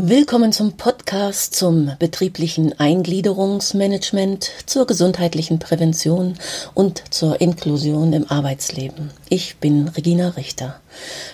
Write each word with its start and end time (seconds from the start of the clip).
Willkommen 0.00 0.52
zum 0.52 0.76
Podcast 0.76 1.56
zum 1.56 1.90
betrieblichen 1.98 2.78
Eingliederungsmanagement, 2.78 4.48
zur 4.64 4.86
gesundheitlichen 4.86 5.58
Prävention 5.58 6.34
und 6.72 7.02
zur 7.12 7.40
Inklusion 7.40 8.12
im 8.12 8.30
Arbeitsleben. 8.30 9.10
Ich 9.28 9.56
bin 9.56 9.88
Regina 9.88 10.28
Richter. 10.28 10.80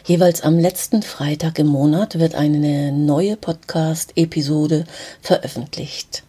Jeweils 0.06 0.40
am 0.40 0.58
letzten 0.58 1.02
Freitag 1.02 1.58
im 1.58 1.66
Monat 1.66 2.18
wird 2.18 2.36
eine 2.36 2.90
neue 2.90 3.36
Podcast-Episode 3.36 4.86
veröffentlicht. 5.20 6.22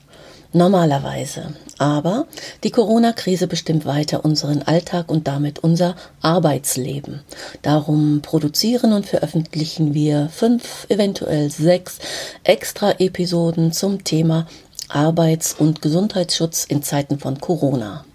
Normalerweise. 0.56 1.54
Aber 1.80 2.28
die 2.64 2.72
Corona-Krise 2.72 3.46
bestimmt 3.46 3.86
weiter 3.86 4.24
unseren 4.24 4.62
Alltag 4.62 5.12
und 5.12 5.28
damit 5.28 5.60
unser 5.60 5.98
Arbeitsleben. 6.22 7.20
Darum 7.62 8.22
produzieren 8.22 8.94
und 8.94 9.06
veröffentlichen 9.06 9.94
wir 9.94 10.30
fünf, 10.30 10.86
eventuell 10.88 11.52
sechs 11.52 12.00
extra 12.46 12.92
Episoden 13.00 13.74
zum 13.74 14.06
Thema 14.06 14.48
Arbeits- 14.88 15.54
und 15.54 15.82
Gesundheitsschutz 15.82 16.64
in 16.64 16.82
Zeiten 16.82 17.20
von 17.20 17.42
Corona. 17.42 18.06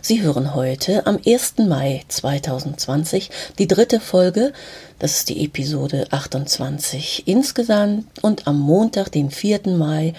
Sie 0.00 0.20
hören 0.20 0.52
heute 0.56 1.06
am 1.06 1.20
1. 1.24 1.58
Mai 1.68 2.02
2020 2.08 3.30
die 3.60 3.68
dritte 3.68 4.00
Folge, 4.00 4.52
das 4.98 5.18
ist 5.18 5.28
die 5.28 5.44
Episode 5.44 6.08
28 6.10 7.28
insgesamt 7.28 8.06
und 8.20 8.48
am 8.48 8.58
Montag, 8.58 9.12
den 9.12 9.30
4. 9.30 9.68
Mai, 9.68 10.14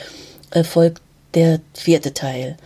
folgt 0.64 1.02
der 1.36 1.60
vierte 1.74 2.14
Teil. 2.14 2.58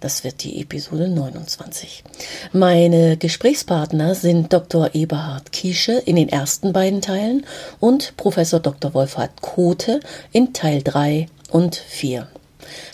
Das 0.00 0.24
wird 0.24 0.44
die 0.44 0.60
Episode 0.60 1.08
29. 1.08 2.04
Meine 2.52 3.16
Gesprächspartner 3.16 4.14
sind 4.14 4.52
Dr. 4.52 4.94
Eberhard 4.94 5.52
Kiesche 5.52 5.92
in 5.92 6.16
den 6.16 6.28
ersten 6.28 6.72
beiden 6.72 7.00
Teilen 7.00 7.46
und 7.80 8.16
Professor 8.16 8.60
Dr. 8.60 8.92
Wolfhard 8.92 9.40
Kote 9.40 10.00
in 10.32 10.52
Teil 10.52 10.82
3 10.82 11.28
und 11.50 11.76
4. 11.76 12.28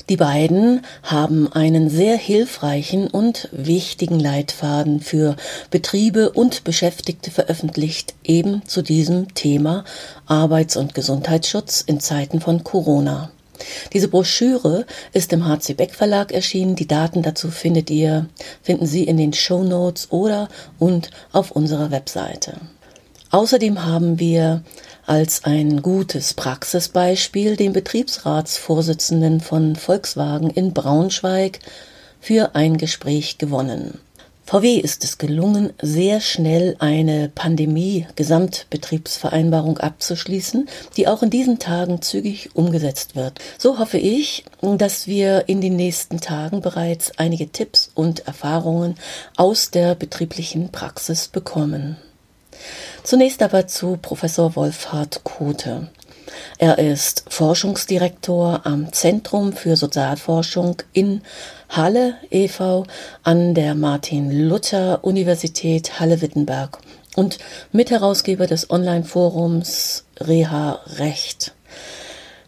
Die 0.08 0.16
beiden 0.16 0.82
haben 1.02 1.52
einen 1.52 1.88
sehr 1.88 2.16
hilfreichen 2.16 3.08
und 3.08 3.48
wichtigen 3.52 4.20
Leitfaden 4.20 5.00
für 5.00 5.36
Betriebe 5.70 6.30
und 6.30 6.64
Beschäftigte 6.64 7.30
veröffentlicht, 7.30 8.14
eben 8.22 8.62
zu 8.66 8.82
diesem 8.82 9.34
Thema 9.34 9.84
Arbeits- 10.26 10.76
und 10.76 10.94
Gesundheitsschutz 10.94 11.82
in 11.86 12.00
Zeiten 12.00 12.40
von 12.40 12.64
Corona. 12.64 13.30
Diese 13.92 14.08
Broschüre 14.08 14.86
ist 15.12 15.32
im 15.32 15.46
HC 15.46 15.74
Beck 15.74 15.94
Verlag 15.94 16.32
erschienen. 16.32 16.76
Die 16.76 16.88
Daten 16.88 17.22
dazu 17.22 17.50
findet 17.50 17.90
ihr, 17.90 18.28
finden 18.62 18.86
Sie 18.86 19.04
in 19.04 19.16
den 19.16 19.32
Show 19.32 19.62
Notes 19.62 20.10
oder 20.10 20.48
und 20.78 21.10
auf 21.32 21.50
unserer 21.50 21.90
Webseite. 21.90 22.56
Außerdem 23.30 23.86
haben 23.86 24.18
wir 24.18 24.62
als 25.06 25.44
ein 25.44 25.82
gutes 25.82 26.34
Praxisbeispiel 26.34 27.56
den 27.56 27.72
Betriebsratsvorsitzenden 27.72 29.40
von 29.40 29.74
Volkswagen 29.74 30.50
in 30.50 30.74
Braunschweig 30.74 31.58
für 32.20 32.54
ein 32.54 32.76
Gespräch 32.76 33.38
gewonnen. 33.38 33.98
VW 34.52 34.76
ist 34.76 35.02
es 35.02 35.16
gelungen, 35.16 35.72
sehr 35.80 36.20
schnell 36.20 36.76
eine 36.78 37.30
Pandemie-Gesamtbetriebsvereinbarung 37.34 39.78
abzuschließen, 39.78 40.68
die 40.94 41.08
auch 41.08 41.22
in 41.22 41.30
diesen 41.30 41.58
Tagen 41.58 42.02
zügig 42.02 42.54
umgesetzt 42.54 43.16
wird. 43.16 43.40
So 43.56 43.78
hoffe 43.78 43.96
ich, 43.96 44.44
dass 44.60 45.06
wir 45.06 45.48
in 45.48 45.62
den 45.62 45.76
nächsten 45.76 46.20
Tagen 46.20 46.60
bereits 46.60 47.18
einige 47.18 47.50
Tipps 47.50 47.90
und 47.94 48.26
Erfahrungen 48.26 48.96
aus 49.38 49.70
der 49.70 49.94
betrieblichen 49.94 50.70
Praxis 50.70 51.28
bekommen. 51.28 51.96
Zunächst 53.04 53.42
aber 53.42 53.68
zu 53.68 53.96
Professor 53.96 54.54
Wolfhard 54.54 55.24
Kote. 55.24 55.88
Er 56.58 56.78
ist 56.78 57.24
Forschungsdirektor 57.28 58.62
am 58.64 58.92
Zentrum 58.92 59.52
für 59.52 59.76
Sozialforschung 59.76 60.76
in 60.92 61.22
Halle 61.74 62.16
e.V. 62.30 62.84
an 63.22 63.54
der 63.54 63.74
Martin-Luther-Universität 63.74 65.98
Halle-Wittenberg 65.98 66.76
und 67.16 67.38
Mitherausgeber 67.72 68.46
des 68.46 68.68
Online-Forums 68.68 70.04
Reha 70.20 70.82
Recht. 70.98 71.54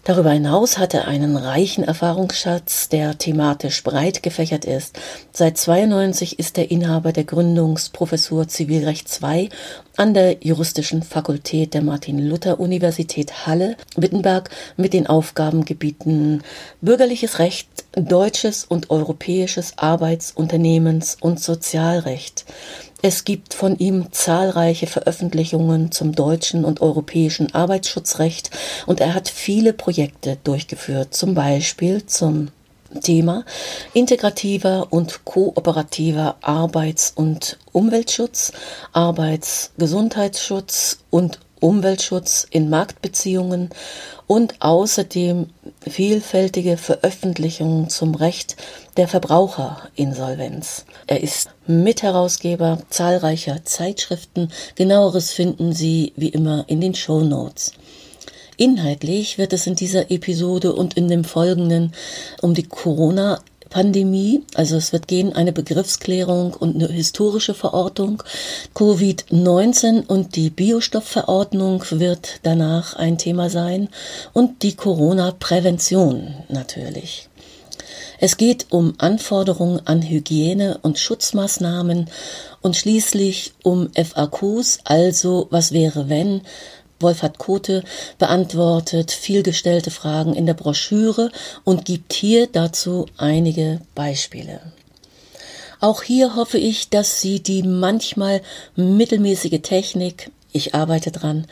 Darüber 0.04 0.32
hinaus 0.32 0.76
hat 0.76 0.92
er 0.92 1.08
einen 1.08 1.34
reichen 1.34 1.82
Erfahrungsschatz, 1.82 2.90
der 2.90 3.16
thematisch 3.16 3.82
breit 3.82 4.22
gefächert 4.22 4.66
ist. 4.66 4.98
Seit 5.32 5.56
92 5.56 6.38
ist 6.38 6.58
er 6.58 6.70
Inhaber 6.70 7.12
der 7.12 7.24
Gründungsprofessur 7.24 8.46
Zivilrecht 8.46 9.08
II 9.22 9.48
an 9.96 10.12
der 10.12 10.44
Juristischen 10.44 11.02
Fakultät 11.02 11.72
der 11.72 11.80
Martin-Luther-Universität 11.80 13.46
Halle-Wittenberg 13.46 14.50
mit 14.76 14.92
den 14.92 15.06
Aufgabengebieten 15.06 16.42
Bürgerliches 16.82 17.38
Recht, 17.38 17.68
Deutsches 17.96 18.64
und 18.64 18.90
Europäisches 18.90 19.78
Arbeits-, 19.78 20.32
Unternehmens- 20.32 21.16
und 21.18 21.40
Sozialrecht. 21.40 22.44
Es 23.06 23.26
gibt 23.26 23.52
von 23.52 23.76
ihm 23.76 24.06
zahlreiche 24.12 24.86
Veröffentlichungen 24.86 25.92
zum 25.92 26.14
deutschen 26.14 26.64
und 26.64 26.80
europäischen 26.80 27.54
Arbeitsschutzrecht 27.54 28.50
und 28.86 28.98
er 28.98 29.12
hat 29.12 29.28
viele 29.28 29.74
Projekte 29.74 30.38
durchgeführt, 30.42 31.12
zum 31.12 31.34
Beispiel 31.34 32.06
zum 32.06 32.48
Thema 33.02 33.44
integrativer 33.92 34.86
und 34.88 35.26
kooperativer 35.26 36.36
Arbeits- 36.40 37.12
und 37.14 37.58
Umweltschutz, 37.72 38.52
Arbeitsgesundheitsschutz 38.94 41.00
und 41.10 41.40
Umweltschutz 41.64 42.46
in 42.50 42.68
Marktbeziehungen 42.68 43.70
und 44.26 44.60
außerdem 44.60 45.46
vielfältige 45.80 46.76
Veröffentlichungen 46.76 47.88
zum 47.88 48.14
Recht 48.14 48.56
der 48.98 49.08
Verbraucherinsolvenz. 49.08 50.84
Er 51.06 51.22
ist 51.22 51.48
Mitherausgeber 51.66 52.80
zahlreicher 52.90 53.64
Zeitschriften. 53.64 54.50
Genaueres 54.74 55.32
finden 55.32 55.72
Sie 55.72 56.12
wie 56.16 56.28
immer 56.28 56.64
in 56.68 56.82
den 56.82 56.94
Show 56.94 57.20
Notes. 57.20 57.72
Inhaltlich 58.58 59.38
wird 59.38 59.52
es 59.54 59.66
in 59.66 59.74
dieser 59.74 60.10
Episode 60.10 60.74
und 60.74 60.94
in 60.94 61.08
dem 61.08 61.24
folgenden 61.24 61.92
um 62.42 62.52
die 62.54 62.62
Corona 62.68 63.40
Pandemie, 63.74 64.44
also 64.54 64.76
es 64.76 64.92
wird 64.92 65.08
gehen 65.08 65.32
eine 65.32 65.52
Begriffsklärung 65.52 66.54
und 66.54 66.76
eine 66.76 66.86
historische 66.86 67.54
Verortung. 67.54 68.22
Covid-19 68.72 70.06
und 70.06 70.36
die 70.36 70.50
Biostoffverordnung 70.50 71.84
wird 71.90 72.38
danach 72.44 72.94
ein 72.94 73.18
Thema 73.18 73.50
sein 73.50 73.88
und 74.32 74.62
die 74.62 74.76
Corona-Prävention 74.76 76.34
natürlich. 76.48 77.28
Es 78.20 78.36
geht 78.36 78.66
um 78.70 78.94
Anforderungen 78.98 79.80
an 79.86 80.02
Hygiene 80.02 80.78
und 80.82 81.00
Schutzmaßnahmen 81.00 82.08
und 82.62 82.76
schließlich 82.76 83.54
um 83.64 83.90
FAQs, 83.92 84.78
also 84.84 85.48
was 85.50 85.72
wäre 85.72 86.08
wenn, 86.08 86.42
Wolfhard 87.00 87.38
Kote 87.38 87.82
beantwortet 88.18 89.10
vielgestellte 89.10 89.90
Fragen 89.90 90.34
in 90.34 90.46
der 90.46 90.54
Broschüre 90.54 91.30
und 91.64 91.84
gibt 91.84 92.12
hier 92.12 92.46
dazu 92.46 93.06
einige 93.16 93.80
Beispiele. 93.94 94.60
Auch 95.80 96.02
hier 96.02 96.34
hoffe 96.34 96.58
ich, 96.58 96.88
dass 96.88 97.20
Sie 97.20 97.40
die 97.40 97.62
manchmal 97.62 98.40
mittelmäßige 98.76 99.60
Technik, 99.62 100.30
ich 100.52 100.74
arbeite 100.74 101.10
dran, 101.10 101.46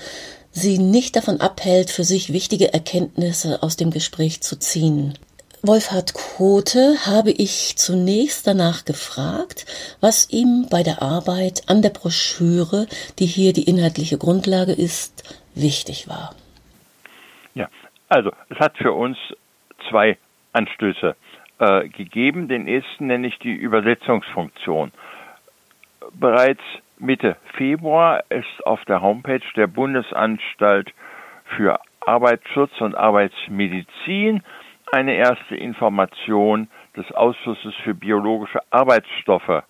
Sie 0.53 0.79
nicht 0.79 1.17
davon 1.17 1.41
abhält, 1.41 1.91
für 1.91 2.05
sich 2.05 2.33
wichtige 2.33 2.73
Erkenntnisse 2.73 3.63
aus 3.63 3.77
dem 3.77 3.91
Gespräch 3.91 4.43
zu 4.43 4.57
ziehen. 4.59 5.19
Wolfhard 5.65 6.13
Kote 6.15 7.07
habe 7.07 7.31
ich 7.31 7.77
zunächst 7.77 8.49
danach 8.49 8.85
gefragt, 8.85 9.65
was 10.01 10.29
ihm 10.29 10.67
bei 10.69 10.83
der 10.83 11.03
Arbeit 11.03 11.63
an 11.69 11.83
der 11.83 11.91
Broschüre, 11.91 12.89
die 13.21 13.27
hier 13.27 13.53
die 13.53 13.71
inhaltliche 13.71 14.19
Grundlage 14.19 14.73
ist, 14.73 15.23
wichtig 15.55 16.09
war. 16.09 16.35
Ja, 17.55 17.69
also 18.09 18.33
es 18.49 18.59
hat 18.59 18.77
für 18.77 18.93
uns 18.93 19.17
zwei 19.89 20.19
Anstöße 20.53 21.15
äh, 21.61 21.89
gegeben. 21.91 22.49
Den 22.49 22.67
ersten 22.67 23.07
nenne 23.07 23.29
ich 23.29 23.39
die 23.39 23.55
Übersetzungsfunktion. 23.55 24.91
Bereits 26.15 26.63
Mitte 26.99 27.37
Februar 27.57 28.25
ist 28.31 28.67
auf 28.67 28.85
der 28.87 29.01
Homepage 29.01 29.47
der 29.55 29.69
Bundesanstalt 29.69 30.93
für 31.57 31.79
Arbeitsschutz 32.01 32.81
und 32.81 32.97
Arbeitsmedizin 32.97 34.43
eine 34.93 35.15
erste 35.15 35.57
Information 35.57 36.69
des 36.97 37.11
Ausschusses 37.13 37.75
für 37.83 37.95
biologische 37.95 38.61
Arbeitsstoffe 38.71 39.65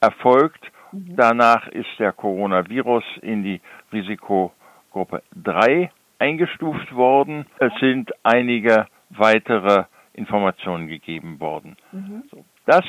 erfolgt. 0.00 0.70
Mhm. 0.92 1.16
Danach 1.16 1.68
ist 1.68 1.88
der 1.98 2.12
Coronavirus 2.12 3.04
in 3.22 3.44
die 3.44 3.60
Risikogruppe 3.92 5.22
3 5.36 5.90
eingestuft 6.18 6.94
worden. 6.94 7.46
Es 7.58 7.72
sind 7.78 8.12
einige 8.24 8.86
weitere 9.10 9.84
Informationen 10.14 10.88
gegeben 10.88 11.38
worden. 11.38 11.76
Mhm. 11.92 12.24
Das 12.66 12.84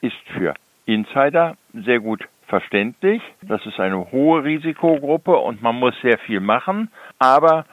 ist 0.00 0.16
für 0.34 0.54
Insider 0.86 1.56
sehr 1.72 2.00
gut 2.00 2.26
verständlich. 2.48 3.22
Das 3.42 3.64
ist 3.66 3.78
eine 3.78 4.10
hohe 4.10 4.42
Risikogruppe 4.42 5.36
und 5.36 5.62
man 5.62 5.76
muss 5.76 5.94
sehr 6.02 6.18
viel 6.18 6.40
machen. 6.40 6.90
Aber 7.18 7.66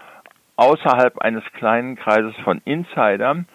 außerhalb 0.55 1.19
eines 1.19 1.43
kleinen 1.53 1.95
Kreises 1.95 2.35
von 2.43 2.61
Insidern 2.65 3.47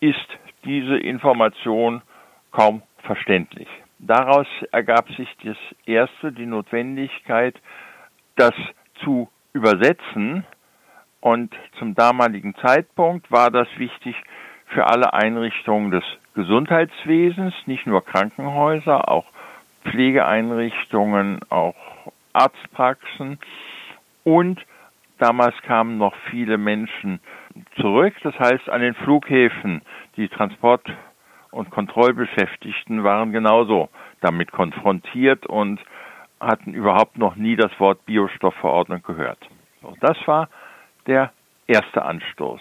ist 0.00 0.26
diese 0.64 0.96
Information 0.98 2.02
kaum 2.50 2.82
verständlich. 3.02 3.68
Daraus 3.98 4.46
ergab 4.72 5.08
sich 5.10 5.28
das 5.42 5.56
erste, 5.86 6.32
die 6.32 6.46
Notwendigkeit, 6.46 7.54
das 8.36 8.54
zu 9.02 9.28
übersetzen. 9.52 10.44
Und 11.20 11.54
zum 11.78 11.94
damaligen 11.94 12.54
Zeitpunkt 12.56 13.30
war 13.32 13.50
das 13.50 13.68
wichtig 13.78 14.14
für 14.66 14.86
alle 14.86 15.14
Einrichtungen 15.14 15.90
des 15.90 16.04
Gesundheitswesens, 16.34 17.54
nicht 17.66 17.86
nur 17.86 18.04
Krankenhäuser, 18.04 19.08
auch 19.08 19.24
Pflegeeinrichtungen, 19.84 21.40
auch 21.48 21.74
Arztpraxen. 22.32 23.38
Und 24.24 24.60
damals 25.18 25.54
kamen 25.62 25.98
noch 25.98 26.14
viele 26.30 26.58
Menschen 26.58 27.20
zurück. 27.80 28.14
Das 28.22 28.38
heißt, 28.38 28.68
an 28.68 28.80
den 28.80 28.94
Flughäfen, 28.94 29.82
die 30.16 30.28
Transport- 30.28 30.90
und 31.50 31.70
Kontrollbeschäftigten 31.70 33.04
waren 33.04 33.32
genauso 33.32 33.88
damit 34.20 34.52
konfrontiert 34.52 35.46
und 35.46 35.80
hatten 36.40 36.74
überhaupt 36.74 37.18
noch 37.18 37.36
nie 37.36 37.56
das 37.56 37.70
Wort 37.80 38.04
Biostoffverordnung 38.04 39.02
gehört. 39.02 39.38
So, 39.80 39.94
das 40.00 40.16
war 40.26 40.48
der 41.06 41.32
erste 41.66 42.04
Anstoß. 42.04 42.60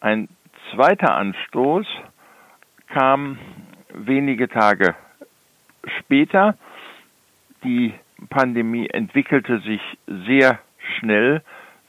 Ein 0.00 0.28
zweiter 0.72 1.14
Anstoß 1.14 1.86
kam 2.88 3.38
wenige 3.92 4.48
Tage 4.48 4.94
später. 5.98 6.56
Die 7.64 7.94
Pandemie 8.30 8.88
entwickelte 8.88 9.58
sich 9.60 9.80
sehr 10.06 10.60
schnell, 10.98 11.42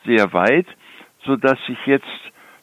sehr 0.08 0.34
weit, 0.34 0.66
so 1.26 1.36
dass 1.36 1.64
sich 1.68 1.78
jetzt 1.86 2.08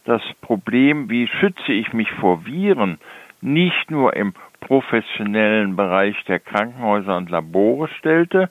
das 0.05 0.23
Problem, 0.41 1.08
wie 1.08 1.29
schütze 1.29 1.73
ich 1.73 1.93
mich 1.93 2.11
vor 2.12 2.44
Viren, 2.44 2.99
nicht 3.41 3.91
nur 3.91 4.17
im 4.17 4.35
professionellen 4.61 5.76
Bereich 5.76 6.17
der 6.25 6.41
Krankenhäuser 6.41 7.17
und 7.17 7.31
Labore 7.31 7.88
stellte, 7.99 8.50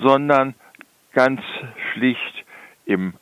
sondern 0.00 0.54
ganz 1.12 1.40
schlicht 1.92 2.44
im 2.86 3.14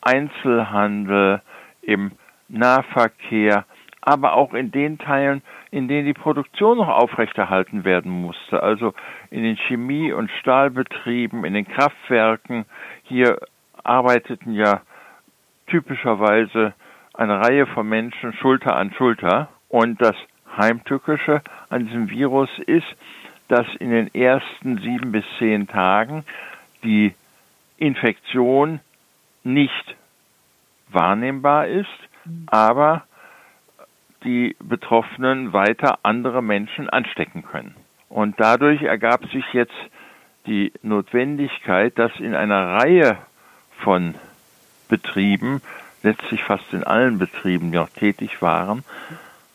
Einzelhandel, 0.00 1.42
im 1.82 2.12
Nahverkehr, 2.48 3.64
aber 4.00 4.34
auch 4.34 4.54
in 4.54 4.70
den 4.70 4.98
Teilen, 4.98 5.42
in 5.70 5.88
denen 5.88 6.06
die 6.06 6.14
Produktion 6.14 6.78
noch 6.78 6.88
aufrechterhalten 6.88 7.84
werden 7.84 8.10
musste, 8.10 8.62
also 8.62 8.94
in 9.30 9.42
den 9.42 9.56
Chemie- 9.56 10.12
und 10.12 10.30
Stahlbetrieben, 10.40 11.44
in 11.44 11.54
den 11.54 11.66
Kraftwerken. 11.66 12.64
Hier 13.02 13.38
arbeiteten 13.88 14.52
ja 14.52 14.82
typischerweise 15.66 16.74
eine 17.14 17.40
Reihe 17.40 17.66
von 17.66 17.88
Menschen 17.88 18.32
Schulter 18.34 18.76
an 18.76 18.92
Schulter. 18.92 19.48
Und 19.68 20.00
das 20.00 20.16
Heimtückische 20.56 21.42
an 21.68 21.86
diesem 21.86 22.10
Virus 22.10 22.50
ist, 22.66 22.86
dass 23.48 23.66
in 23.78 23.90
den 23.90 24.14
ersten 24.14 24.78
sieben 24.78 25.12
bis 25.12 25.24
zehn 25.38 25.68
Tagen 25.68 26.24
die 26.82 27.14
Infektion 27.78 28.80
nicht 29.44 29.96
wahrnehmbar 30.88 31.66
ist, 31.66 31.86
aber 32.46 33.04
die 34.24 34.56
Betroffenen 34.60 35.52
weiter 35.52 36.00
andere 36.02 36.42
Menschen 36.42 36.90
anstecken 36.90 37.44
können. 37.44 37.76
Und 38.08 38.40
dadurch 38.40 38.82
ergab 38.82 39.24
sich 39.26 39.44
jetzt 39.52 39.74
die 40.46 40.72
Notwendigkeit, 40.82 41.98
dass 41.98 42.12
in 42.18 42.34
einer 42.34 42.80
Reihe 42.80 43.18
von 43.78 44.14
Betrieben, 44.88 45.62
letztlich 46.02 46.42
fast 46.44 46.72
in 46.72 46.84
allen 46.84 47.18
Betrieben, 47.18 47.72
die 47.72 47.78
noch 47.78 47.90
tätig 47.90 48.40
waren, 48.42 48.84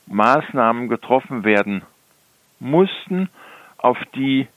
Maßnahmen 0.07 0.89
getroffen 0.89 1.43
werden 1.43 1.83
mussten, 2.59 3.29
auf 3.77 3.97
die 4.15 4.47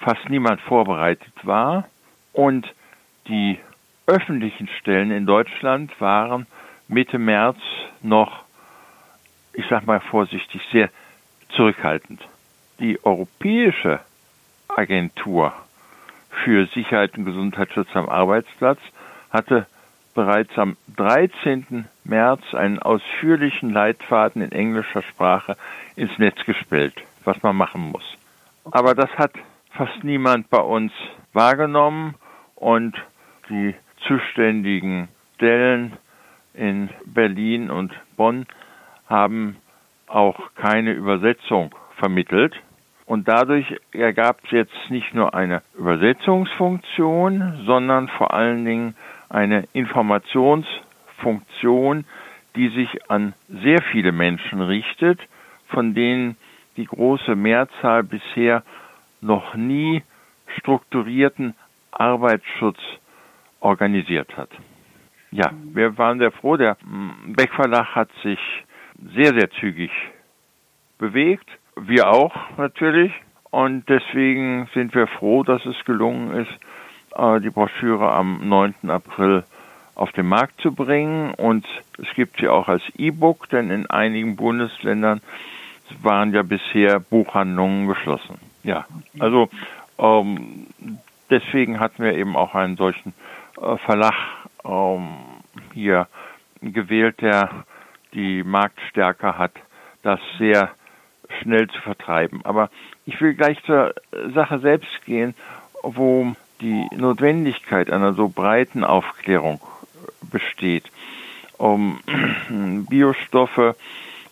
fast 0.00 0.28
niemand 0.28 0.60
vorbereitet 0.60 1.34
war. 1.42 1.88
Und 2.32 2.72
die 3.28 3.58
öffentlichen 4.06 4.68
Stellen 4.80 5.10
in 5.10 5.26
Deutschland 5.26 6.00
waren 6.00 6.46
Mitte 6.88 7.18
März 7.18 7.58
noch, 8.02 8.44
ich 9.52 9.66
sage 9.68 9.86
mal 9.86 10.00
vorsichtig, 10.00 10.62
sehr 10.70 10.90
zurückhaltend. 11.50 12.20
Die 12.78 13.04
Europäische 13.04 14.00
Agentur 14.68 15.52
für 16.44 16.66
Sicherheit 16.66 17.16
und 17.16 17.24
Gesundheitsschutz 17.24 17.88
am 17.94 18.08
Arbeitsplatz 18.08 18.78
hatte 19.30 19.66
bereits 20.14 20.56
am 20.58 20.76
13. 20.96 21.86
März 22.04 22.42
einen 22.54 22.78
ausführlichen 22.78 23.70
Leitfaden 23.70 24.42
in 24.42 24.52
englischer 24.52 25.02
Sprache 25.02 25.56
ins 25.94 26.16
Netz 26.18 26.36
gestellt, 26.46 26.94
was 27.24 27.42
man 27.42 27.56
machen 27.56 27.90
muss. 27.92 28.04
Aber 28.70 28.94
das 28.94 29.10
hat 29.16 29.32
fast 29.72 30.02
niemand 30.02 30.48
bei 30.50 30.60
uns 30.60 30.92
wahrgenommen 31.32 32.14
und 32.54 32.96
die 33.50 33.74
zuständigen 34.06 35.08
Stellen 35.34 35.92
in 36.54 36.88
Berlin 37.04 37.70
und 37.70 37.92
Bonn 38.16 38.46
haben 39.08 39.56
auch 40.06 40.54
keine 40.54 40.92
Übersetzung 40.92 41.74
vermittelt. 41.96 42.54
Und 43.06 43.26
dadurch 43.28 43.64
ergab 43.92 44.40
es 44.44 44.50
jetzt 44.50 44.90
nicht 44.90 45.14
nur 45.14 45.32
eine 45.34 45.62
Übersetzungsfunktion, 45.78 47.62
sondern 47.64 48.08
vor 48.08 48.34
allen 48.34 48.64
Dingen 48.64 48.96
eine 49.28 49.68
Informationsfunktion, 49.72 52.04
die 52.56 52.68
sich 52.70 52.88
an 53.08 53.34
sehr 53.48 53.80
viele 53.92 54.10
Menschen 54.10 54.60
richtet, 54.60 55.20
von 55.68 55.94
denen 55.94 56.36
die 56.76 56.86
große 56.86 57.36
Mehrzahl 57.36 58.02
bisher 58.02 58.64
noch 59.20 59.54
nie 59.54 60.02
strukturierten 60.58 61.54
Arbeitsschutz 61.92 62.80
organisiert 63.60 64.36
hat. 64.36 64.50
Ja, 65.30 65.52
wir 65.74 65.96
waren 65.98 66.18
sehr 66.18 66.32
froh. 66.32 66.56
Der 66.56 66.76
Beck 67.26 67.52
Verlag 67.54 67.94
hat 67.94 68.08
sich 68.22 68.40
sehr, 69.14 69.32
sehr 69.38 69.50
zügig 69.50 69.92
bewegt. 70.98 71.48
Wir 71.76 72.08
auch 72.08 72.34
natürlich. 72.56 73.12
Und 73.50 73.88
deswegen 73.88 74.68
sind 74.74 74.94
wir 74.94 75.06
froh, 75.06 75.42
dass 75.42 75.64
es 75.66 75.76
gelungen 75.84 76.32
ist, 76.32 76.50
äh, 77.16 77.40
die 77.40 77.50
Broschüre 77.50 78.10
am 78.10 78.48
9. 78.48 78.74
April 78.88 79.44
auf 79.94 80.12
den 80.12 80.26
Markt 80.26 80.60
zu 80.60 80.74
bringen. 80.74 81.32
Und 81.34 81.66
es 81.98 82.12
gibt 82.14 82.38
sie 82.40 82.48
auch 82.48 82.68
als 82.68 82.82
E-Book, 82.96 83.48
denn 83.48 83.70
in 83.70 83.88
einigen 83.88 84.36
Bundesländern 84.36 85.20
waren 86.02 86.34
ja 86.34 86.42
bisher 86.42 87.00
Buchhandlungen 87.00 87.86
geschlossen. 87.86 88.38
Ja, 88.62 88.84
also 89.20 89.48
ähm, 89.98 90.66
deswegen 91.30 91.78
hatten 91.78 92.02
wir 92.02 92.14
eben 92.14 92.36
auch 92.36 92.54
einen 92.54 92.76
solchen 92.76 93.14
äh, 93.60 93.76
Verlag 93.78 94.14
ähm, 94.64 95.08
hier 95.72 96.08
gewählt, 96.60 97.20
der 97.20 97.64
die 98.12 98.42
Marktstärke 98.42 99.38
hat, 99.38 99.52
das 100.02 100.20
sehr 100.38 100.70
schnell 101.40 101.68
zu 101.68 101.80
vertreiben. 101.80 102.40
Aber 102.44 102.70
ich 103.04 103.20
will 103.20 103.34
gleich 103.34 103.62
zur 103.64 103.94
Sache 104.34 104.58
selbst 104.58 105.04
gehen, 105.04 105.34
wo 105.82 106.34
die 106.60 106.88
Notwendigkeit 106.94 107.90
einer 107.90 108.14
so 108.14 108.28
breiten 108.28 108.84
Aufklärung 108.84 109.60
besteht. 110.30 110.90
Um 111.58 112.00
Biostoffe 112.88 113.76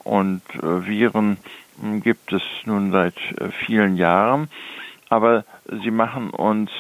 und 0.03 0.43
äh, 0.55 0.87
Viren 0.87 1.39
gibt 2.03 2.33
es 2.33 2.43
nun 2.65 2.93
seit 2.93 3.17
äh, 3.41 3.51
vielen 3.51 3.97
Jahren, 3.97 4.49
aber 5.09 5.45
sie 5.83 5.91
machen 5.91 6.31
uns 6.31 6.71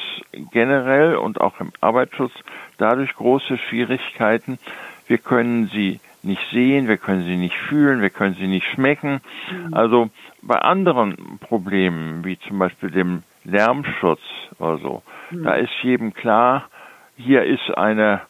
generell 0.52 1.16
und 1.16 1.40
auch 1.40 1.60
im 1.60 1.72
Arbeitsschutz 1.80 2.32
dadurch 2.78 3.14
große 3.14 3.58
Schwierigkeiten. 3.58 4.58
Wir 5.06 5.18
können 5.18 5.68
sie 5.72 6.00
nicht 6.24 6.42
sehen, 6.50 6.88
wir 6.88 6.96
können 6.96 7.22
sie 7.22 7.36
nicht 7.36 7.56
fühlen, 7.56 8.02
wir 8.02 8.10
können 8.10 8.34
sie 8.34 8.46
nicht 8.46 8.66
schmecken. 8.66 9.20
Mhm. 9.50 9.74
Also 9.74 10.10
bei 10.42 10.58
anderen 10.58 11.38
Problemen, 11.40 12.24
wie 12.24 12.38
zum 12.38 12.58
Beispiel 12.58 12.90
dem 12.90 13.22
Lärmschutz 13.44 14.22
oder 14.58 14.78
so, 14.78 15.02
mhm. 15.30 15.44
da 15.44 15.54
ist 15.54 15.72
jedem 15.82 16.14
klar, 16.14 16.68
hier 17.16 17.44
ist 17.44 17.70
eine 17.76 18.22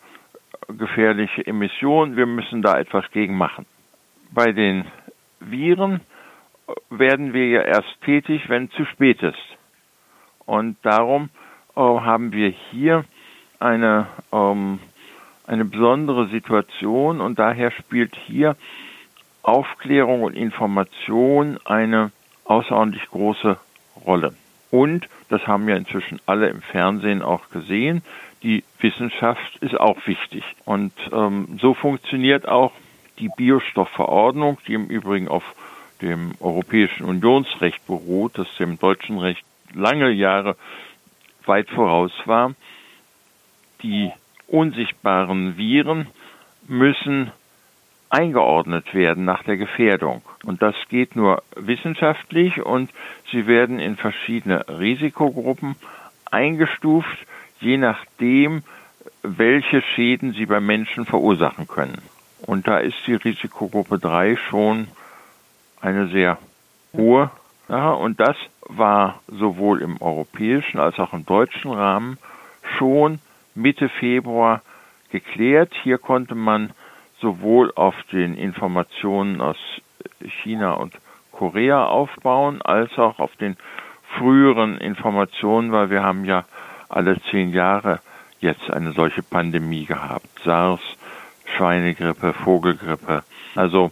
gefährliche 0.69 1.47
Emission, 1.47 2.17
wir 2.17 2.27
müssen 2.27 2.63
da 2.63 2.79
etwas 2.79 3.11
gegen 3.11 3.37
machen. 3.37 3.67
Bei 4.31 4.53
den 4.53 4.85
Viren 5.41 6.01
werden 6.91 7.33
wir 7.33 7.49
ja 7.49 7.63
erst 7.63 8.01
tätig, 8.05 8.49
wenn 8.49 8.65
es 8.65 8.71
zu 8.73 8.85
spät 8.87 9.23
ist. 9.23 9.57
Und 10.47 10.77
darum 10.83 11.31
äh, 11.77 11.81
haben 11.81 12.33
wir 12.33 12.49
hier 12.49 13.05
eine, 13.59 14.07
ähm, 14.33 14.81
eine 15.47 15.65
besondere 15.65 16.29
Situation 16.29 17.21
und 17.21 17.39
daher 17.39 17.71
spielt 17.71 18.17
hier 18.17 18.57
Aufklärung 19.43 20.23
und 20.23 20.35
Information 20.35 21.59
eine 21.65 22.13
außerordentlich 22.45 23.07
große 23.11 23.59
Rolle. 24.07 24.35
Und, 24.71 25.09
das 25.29 25.47
haben 25.47 25.69
ja 25.69 25.77
inzwischen 25.77 26.21
alle 26.27 26.49
im 26.49 26.63
Fernsehen 26.63 27.23
auch 27.23 27.51
gesehen, 27.51 28.03
die 28.43 28.65
Wissenschaft 28.81 29.57
ist 29.61 29.79
auch 29.79 30.07
wichtig. 30.07 30.45
Und 30.65 30.93
ähm, 31.13 31.59
so 31.61 31.75
funktioniert 31.75 32.47
auch 32.47 32.73
die 33.19 33.31
Biostoffverordnung, 33.37 34.59
die 34.67 34.75
im 34.75 34.87
Übrigen 34.87 35.29
auf 35.29 35.45
dem 36.03 36.33
Europäischen 36.41 37.05
Unionsrecht 37.05 37.87
beruht, 37.87 38.37
das 38.37 38.49
dem 38.59 38.79
deutschen 38.79 39.19
Recht 39.19 39.45
lange 39.73 40.11
Jahre 40.11 40.57
weit 41.47 41.71
voraus 41.71 42.13
war. 42.27 42.55
Die 43.83 44.11
unsichtbaren 44.55 45.57
Viren 45.57 46.07
müssen 46.69 47.33
eingeordnet 48.09 48.95
werden 48.95 49.25
nach 49.25 49.43
der 49.43 49.57
Gefährdung. 49.57 50.23
Und 50.45 50.63
das 50.63 50.77
geht 50.89 51.17
nur 51.17 51.43
wissenschaftlich 51.57 52.63
und 52.63 52.91
sie 53.33 53.49
werden 53.49 53.81
in 53.81 53.97
verschiedene 53.97 54.65
Risikogruppen 54.69 55.75
eingestuft, 56.31 57.27
je 57.61 57.77
nachdem, 57.79 58.63
welche 59.23 59.83
Schäden 59.83 60.33
sie 60.33 60.47
beim 60.47 60.65
Menschen 60.65 61.05
verursachen 61.05 61.67
können. 61.67 62.01
Und 62.47 62.69
da 62.69 62.79
ist 62.79 62.99
die 63.09 63.15
Risikogruppe 63.15 63.99
3 63.99 64.37
schon 64.37 64.87
eine 65.81 66.07
sehr 66.09 66.39
hohe. 66.93 67.31
Ja, 67.69 67.91
und 67.91 68.21
das 68.21 68.37
war 68.69 69.21
sowohl 69.27 69.83
im 69.83 70.01
europäischen 70.01 70.79
als 70.79 71.01
auch 71.01 71.13
im 71.13 71.27
deutschen 71.27 71.73
Rahmen 71.73 72.19
schon 72.79 73.19
Mitte 73.55 73.89
Februar 73.89 74.63
geklärt. 75.11 75.73
Hier 75.83 75.99
konnte 75.99 76.35
man 76.35 76.71
sowohl 77.21 77.73
auf 77.75 77.95
den 78.13 78.37
Informationen 78.37 79.41
aus 79.41 79.57
China 80.43 80.75
und 80.75 80.95
Korea 81.33 81.87
aufbauen, 81.87 82.63
als 82.63 82.97
auch 82.99 83.19
auf 83.19 83.35
den 83.37 83.57
früheren 84.19 84.79
Informationen, 84.79 85.73
weil 85.73 85.91
wir 85.91 86.03
haben 86.03 86.25
ja 86.25 86.45
alle 86.89 87.21
zehn 87.31 87.51
Jahre 87.51 88.01
jetzt 88.41 88.71
eine 88.71 88.93
solche 88.93 89.23
Pandemie 89.23 89.85
gehabt. 89.85 90.29
SARS, 90.45 90.81
Schweinegrippe, 91.57 92.33
Vogelgrippe. 92.33 93.25
Also 93.55 93.91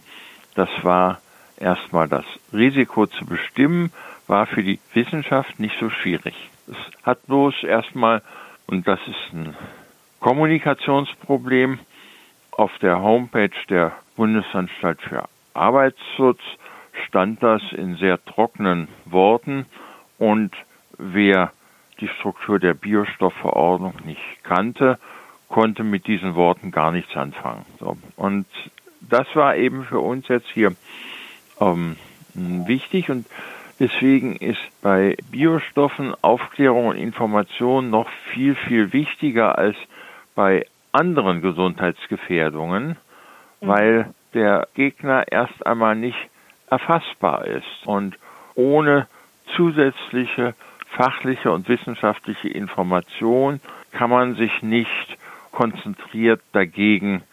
das 0.55 0.69
war 0.83 1.19
erstmal 1.57 2.07
das 2.07 2.25
Risiko 2.51 3.07
zu 3.07 3.25
bestimmen, 3.25 3.91
war 4.27 4.45
für 4.45 4.63
die 4.63 4.79
Wissenschaft 4.93 5.59
nicht 5.59 5.77
so 5.79 5.89
schwierig. 5.89 6.35
Es 6.67 6.77
hat 7.03 7.25
bloß 7.25 7.63
erstmal, 7.63 8.21
und 8.67 8.87
das 8.87 8.99
ist 9.07 9.33
ein 9.33 9.55
Kommunikationsproblem, 10.19 11.79
auf 12.51 12.71
der 12.81 13.01
Homepage 13.01 13.49
der 13.69 13.93
Bundesanstalt 14.15 15.01
für 15.01 15.27
Arbeitsschutz 15.53 16.39
stand 17.07 17.41
das 17.41 17.61
in 17.71 17.97
sehr 17.97 18.23
trockenen 18.23 18.87
Worten 19.05 19.65
und 20.19 20.51
wer 20.97 21.51
die 21.99 22.07
Struktur 22.07 22.59
der 22.59 22.73
Biostoffverordnung 22.73 23.93
nicht 24.05 24.21
kannte, 24.43 24.99
konnte 25.49 25.83
mit 25.83 26.07
diesen 26.07 26.35
Worten 26.35 26.71
gar 26.71 26.91
nichts 26.91 27.15
anfangen. 27.15 27.65
So. 27.79 27.97
Und 28.15 28.45
das 29.01 29.27
war 29.35 29.55
eben 29.55 29.85
für 29.85 29.99
uns 29.99 30.27
jetzt 30.27 30.49
hier 30.53 30.75
ähm, 31.59 31.95
wichtig 32.33 33.09
und 33.09 33.25
deswegen 33.83 34.37
ist 34.37 34.61
bei 34.81 35.17
Biostoffen 35.29 36.15
Aufklärung 36.21 36.87
und 36.87 36.95
Information 36.95 37.89
noch 37.89 38.09
viel, 38.31 38.55
viel 38.55 38.93
wichtiger 38.93 39.57
als 39.57 39.75
bei 40.35 40.65
anderen 40.93 41.41
Gesundheitsgefährdungen, 41.41 42.95
mhm. 43.59 43.67
weil 43.67 44.13
der 44.33 44.69
Gegner 44.73 45.25
erst 45.29 45.65
einmal 45.65 45.95
nicht 45.97 46.17
erfassbar 46.69 47.45
ist 47.45 47.85
und 47.85 48.17
ohne 48.55 49.07
zusätzliche 49.55 50.55
fachliche 50.87 51.51
und 51.51 51.67
wissenschaftliche 51.67 52.47
Information 52.47 53.59
kann 53.91 54.09
man 54.09 54.35
sich 54.35 54.61
nicht 54.61 55.17
konzentriert 55.51 56.41
dagegen 56.53 57.23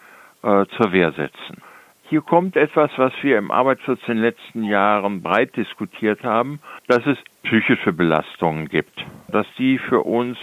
äh, 0.43 0.67
zur 0.77 0.93
Wehr 0.93 1.13
setzen. 1.13 1.63
Hier 2.11 2.23
kommt 2.23 2.57
etwas, 2.57 2.91
was 2.97 3.13
wir 3.23 3.39
im 3.39 3.53
Arbeitsschutz 3.53 4.01
in 4.09 4.15
den 4.15 4.25
letzten 4.25 4.65
Jahren 4.65 5.23
breit 5.23 5.57
diskutiert 5.57 6.25
haben, 6.25 6.59
dass 6.89 7.07
es 7.07 7.17
psychische 7.45 7.93
Belastungen 7.93 8.69
gibt, 8.69 9.07
dass 9.29 9.47
die 9.57 9.79
für 9.79 10.01
uns 10.01 10.37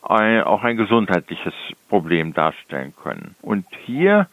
ein, 0.00 0.42
auch 0.44 0.62
ein 0.62 0.78
gesundheitliches 0.78 1.52
Problem 1.90 2.32
darstellen 2.32 2.94
können. 3.02 3.34
Und 3.42 3.66
hier 3.84 4.28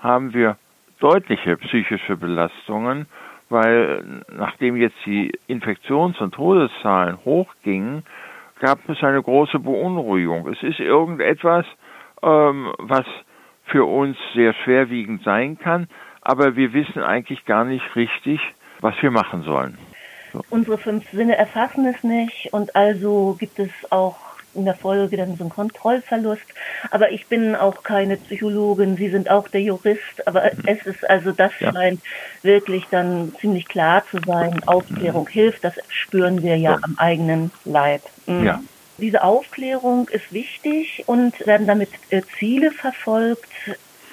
haben 0.00 0.34
wir 0.34 0.56
deutliche 0.98 1.56
psychische 1.58 2.16
Belastungen, 2.16 3.06
weil 3.48 4.24
nachdem 4.36 4.74
jetzt 4.74 4.98
die 5.06 5.30
Infektions- 5.46 6.20
und 6.20 6.34
Todeszahlen 6.34 7.24
hochgingen, 7.24 8.02
gab 8.58 8.80
es 8.88 9.00
eine 9.04 9.22
große 9.22 9.60
Beunruhigung. 9.60 10.48
Es 10.48 10.60
ist 10.64 10.80
irgendetwas, 10.80 11.66
ähm, 12.20 12.72
was 12.78 13.06
für 13.66 13.84
uns 13.84 14.16
sehr 14.34 14.54
schwerwiegend 14.54 15.22
sein 15.22 15.56
kann, 15.56 15.86
aber 16.22 16.56
wir 16.56 16.72
wissen 16.72 17.02
eigentlich 17.02 17.44
gar 17.44 17.64
nicht 17.64 17.84
richtig, 17.96 18.40
was 18.80 18.94
wir 19.00 19.10
machen 19.10 19.42
sollen. 19.42 19.76
So. 20.32 20.40
Unsere 20.48 20.78
fünf 20.78 21.10
Sinne 21.10 21.36
erfassen 21.36 21.86
es 21.86 22.02
nicht 22.02 22.52
und 22.52 22.74
also 22.74 23.36
gibt 23.38 23.58
es 23.58 23.70
auch 23.90 24.16
in 24.54 24.64
der 24.64 24.74
Folge 24.74 25.16
dann 25.16 25.36
so 25.36 25.44
ein 25.44 25.50
Kontrollverlust. 25.50 26.42
Aber 26.90 27.10
ich 27.10 27.26
bin 27.26 27.54
auch 27.54 27.82
keine 27.82 28.16
Psychologin, 28.16 28.96
Sie 28.96 29.08
sind 29.08 29.30
auch 29.30 29.48
der 29.48 29.62
Jurist, 29.62 30.26
aber 30.26 30.42
mhm. 30.42 30.62
es 30.66 30.86
ist 30.86 31.08
also, 31.08 31.32
das 31.32 31.52
ja. 31.60 31.72
scheint 31.72 32.00
wirklich 32.42 32.86
dann 32.90 33.34
ziemlich 33.40 33.66
klar 33.66 34.04
zu 34.10 34.18
sein. 34.26 34.62
Aufklärung 34.66 35.24
mhm. 35.24 35.32
hilft, 35.32 35.64
das 35.64 35.74
spüren 35.88 36.42
wir 36.42 36.56
ja, 36.56 36.72
ja. 36.72 36.78
am 36.82 36.96
eigenen 36.98 37.50
Leib. 37.64 38.02
Mhm. 38.26 38.44
Ja. 38.44 38.60
Diese 38.98 39.24
Aufklärung 39.24 40.08
ist 40.10 40.32
wichtig 40.32 41.04
und 41.06 41.46
werden 41.46 41.66
damit 41.66 41.88
äh, 42.10 42.22
Ziele 42.38 42.70
verfolgt, 42.70 43.48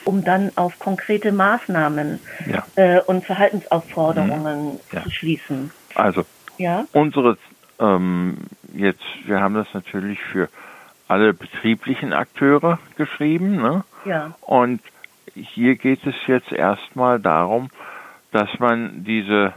um 0.06 0.24
dann 0.24 0.52
auf 0.56 0.80
konkrete 0.80 1.32
Maßnahmen 1.32 2.20
ja. 2.48 2.66
äh, 2.76 3.02
und 3.02 3.26
Verhaltensaufforderungen 3.26 4.80
mhm. 4.92 5.04
zu 5.04 5.10
schließen. 5.10 5.72
Also 5.96 6.26
ja? 6.58 6.86
unsere 6.94 7.38
ähm, 7.80 8.38
jetzt, 8.74 9.04
wir 9.26 9.40
haben 9.40 9.56
das 9.56 9.68
natürlich 9.74 10.20
für 10.20 10.50
alle 11.08 11.34
betrieblichen 11.34 12.14
Akteure 12.14 12.80
geschrieben. 12.96 13.58
Ne? 13.58 13.84
Ja. 14.06 14.36
Und 14.42 14.82
hier 15.34 15.76
geht 15.76 16.06
es 16.06 16.16
jetzt 16.28 16.52
erstmal 16.52 17.20
darum, 17.20 17.70
dass 18.32 18.60
man 18.60 19.04
diese 19.04 19.54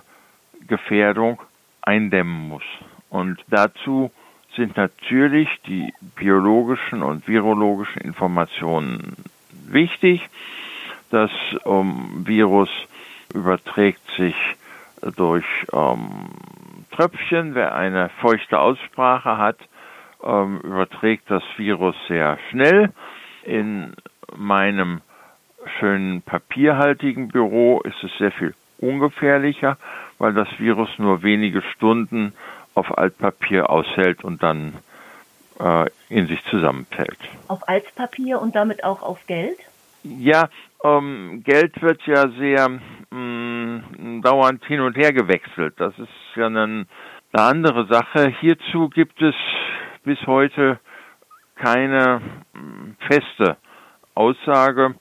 Gefährdung 0.66 1.40
eindämmen 1.82 2.48
muss. 2.48 2.62
Und 3.10 3.44
dazu 3.48 4.10
sind 4.56 4.76
natürlich 4.76 5.48
die 5.66 5.92
biologischen 6.16 7.02
und 7.02 7.26
virologischen 7.28 8.00
Informationen 8.02 9.16
wichtig. 9.72 10.28
Das 11.10 11.30
ähm, 11.66 12.24
Virus 12.24 12.70
überträgt 13.34 14.02
sich 14.16 14.34
durch 15.16 15.44
ähm, 15.72 16.28
Tröpfchen. 16.92 17.54
Wer 17.54 17.74
eine 17.74 18.08
feuchte 18.20 18.58
Aussprache 18.58 19.36
hat, 19.36 19.58
ähm, 20.22 20.60
überträgt 20.60 21.30
das 21.30 21.42
Virus 21.56 21.96
sehr 22.08 22.38
schnell. 22.50 22.92
In 23.44 23.94
meinem 24.36 25.00
schönen 25.78 26.22
papierhaltigen 26.22 27.28
Büro 27.28 27.80
ist 27.80 28.02
es 28.02 28.10
sehr 28.18 28.32
viel 28.32 28.54
ungefährlicher, 28.78 29.76
weil 30.18 30.34
das 30.34 30.48
Virus 30.58 30.88
nur 30.98 31.22
wenige 31.22 31.62
Stunden 31.62 32.32
auf 32.74 32.96
Altpapier 32.96 33.70
aushält 33.70 34.24
und 34.24 34.42
dann 34.42 34.74
äh, 35.60 35.86
in 36.08 36.26
sich 36.26 36.42
zusammenfällt. 36.44 37.18
Auf 37.48 37.68
Altpapier 37.68 38.40
und 38.40 38.54
damit 38.54 38.84
auch 38.84 39.02
auf 39.02 39.26
Geld? 39.26 39.58
Ja, 40.02 40.48
ähm, 40.82 41.42
Geld 41.44 41.80
wird 41.80 42.02
ja 42.06 42.28
sehr 42.30 42.68
mh, 42.68 42.80
mm, 43.10 44.22
dauernd 44.22 44.64
hin 44.64 44.80
und 44.80 44.96
her 44.96 45.12
gewechselt. 45.12 45.74
Das 45.76 45.96
ist 45.98 46.08
ja 46.34 46.46
eine, 46.46 46.86
eine 47.32 47.42
andere 47.42 47.86
Sache. 47.86 48.34
Hierzu 48.40 48.88
gibt 48.88 49.22
es 49.22 49.34
bis 50.04 50.18
heute 50.26 50.80
keine 51.56 52.20
mh, 52.52 52.60
mm, 52.60 52.96
feste 53.08 53.56
Aussage 54.14 54.94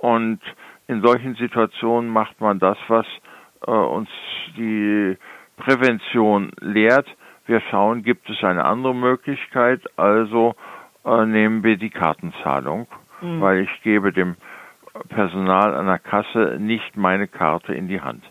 und 0.00 0.40
in 0.88 1.02
solchen 1.02 1.36
Situationen 1.36 2.10
macht 2.10 2.40
man 2.40 2.58
das, 2.58 2.76
was 2.88 3.06
äh, 3.66 3.70
uns 3.70 4.08
die 4.56 5.16
Prävention 5.56 6.50
lehrt. 6.60 7.06
Wir 7.50 7.60
schauen, 7.70 8.02
gibt 8.02 8.30
es 8.30 8.42
eine 8.44 8.64
andere 8.64 8.94
Möglichkeit, 8.94 9.82
also 9.98 10.54
äh, 11.04 11.26
nehmen 11.26 11.62
wir 11.62 11.76
die 11.76 11.90
Kartenzahlung 11.90 12.86
mhm. 13.20 13.40
weil 13.40 13.60
ich 13.60 13.82
gebe 13.82 14.12
dem 14.12 14.36
Personal 15.08 15.74
an 15.74 15.86
der 15.86 15.98
Kasse 15.98 16.58
nicht 16.58 16.96
meine 16.96 17.26
Karte 17.28 17.74
in 17.74 17.88
die 17.88 18.00
Hand. 18.00 18.24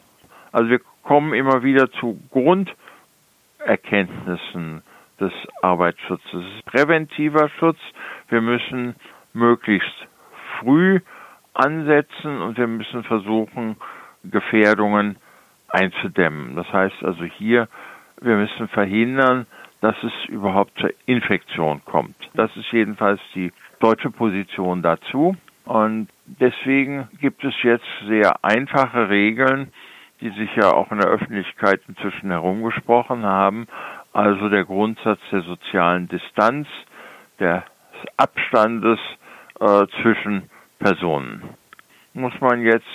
Also 0.51 0.69
wir 0.69 0.79
kommen 1.03 1.33
immer 1.33 1.63
wieder 1.63 1.89
zu 1.91 2.19
Grunderkenntnissen 2.31 4.81
des 5.19 5.31
Arbeitsschutzes. 5.61 6.43
Präventiver 6.65 7.49
Schutz. 7.59 7.77
Wir 8.29 8.41
müssen 8.41 8.95
möglichst 9.33 10.07
früh 10.59 10.99
ansetzen 11.53 12.41
und 12.41 12.57
wir 12.57 12.67
müssen 12.67 13.03
versuchen, 13.03 13.77
Gefährdungen 14.23 15.17
einzudämmen. 15.69 16.55
Das 16.55 16.71
heißt 16.71 17.03
also 17.03 17.23
hier, 17.23 17.67
wir 18.21 18.35
müssen 18.35 18.67
verhindern, 18.69 19.45
dass 19.81 19.95
es 20.03 20.11
überhaupt 20.29 20.77
zur 20.79 20.91
Infektion 21.05 21.81
kommt. 21.85 22.15
Das 22.33 22.55
ist 22.57 22.71
jedenfalls 22.71 23.21
die 23.33 23.51
deutsche 23.79 24.09
Position 24.11 24.81
dazu. 24.81 25.35
Und 25.65 26.09
deswegen 26.25 27.07
gibt 27.21 27.43
es 27.43 27.53
jetzt 27.63 27.85
sehr 28.07 28.43
einfache 28.43 29.09
Regeln, 29.09 29.71
die 30.19 30.29
sich 30.31 30.53
ja 30.55 30.73
auch 30.73 30.91
in 30.91 30.99
der 30.99 31.09
Öffentlichkeit 31.09 31.81
inzwischen 31.87 32.29
herumgesprochen 32.29 33.23
haben. 33.23 33.67
Also 34.11 34.49
der 34.49 34.65
Grundsatz 34.65 35.19
der 35.31 35.43
sozialen 35.43 36.07
Distanz, 36.09 36.67
des 37.39 37.61
Abstandes 38.17 38.99
äh, 39.59 39.85
zwischen 40.01 40.49
Personen. 40.79 41.41
Muss 42.13 42.33
man 42.41 42.61
jetzt 42.61 42.85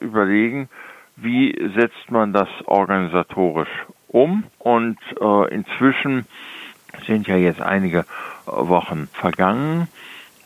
überlegen, 0.00 0.68
wie 1.16 1.52
setzt 1.76 2.10
man 2.10 2.32
das 2.32 2.48
organisatorisch 2.66 3.68
um? 4.08 4.44
Und 4.58 4.98
äh, 5.20 5.54
inzwischen 5.54 6.26
sind 7.06 7.26
ja 7.26 7.36
jetzt 7.36 7.60
einige 7.60 8.04
Wochen 8.46 9.08
vergangen 9.12 9.88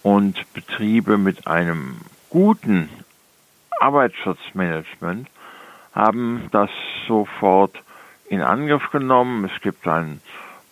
und 0.02 0.52
Betriebe 0.54 1.16
mit 1.16 1.47
einem 1.47 1.97
guten 2.31 2.88
Arbeitsschutzmanagement 3.81 5.28
haben 5.95 6.49
das 6.50 6.71
sofort 7.07 7.76
in 8.28 8.40
Angriff 8.42 8.90
genommen. 8.90 9.49
Es 9.54 9.61
gibt 9.61 9.87
einen 9.87 10.21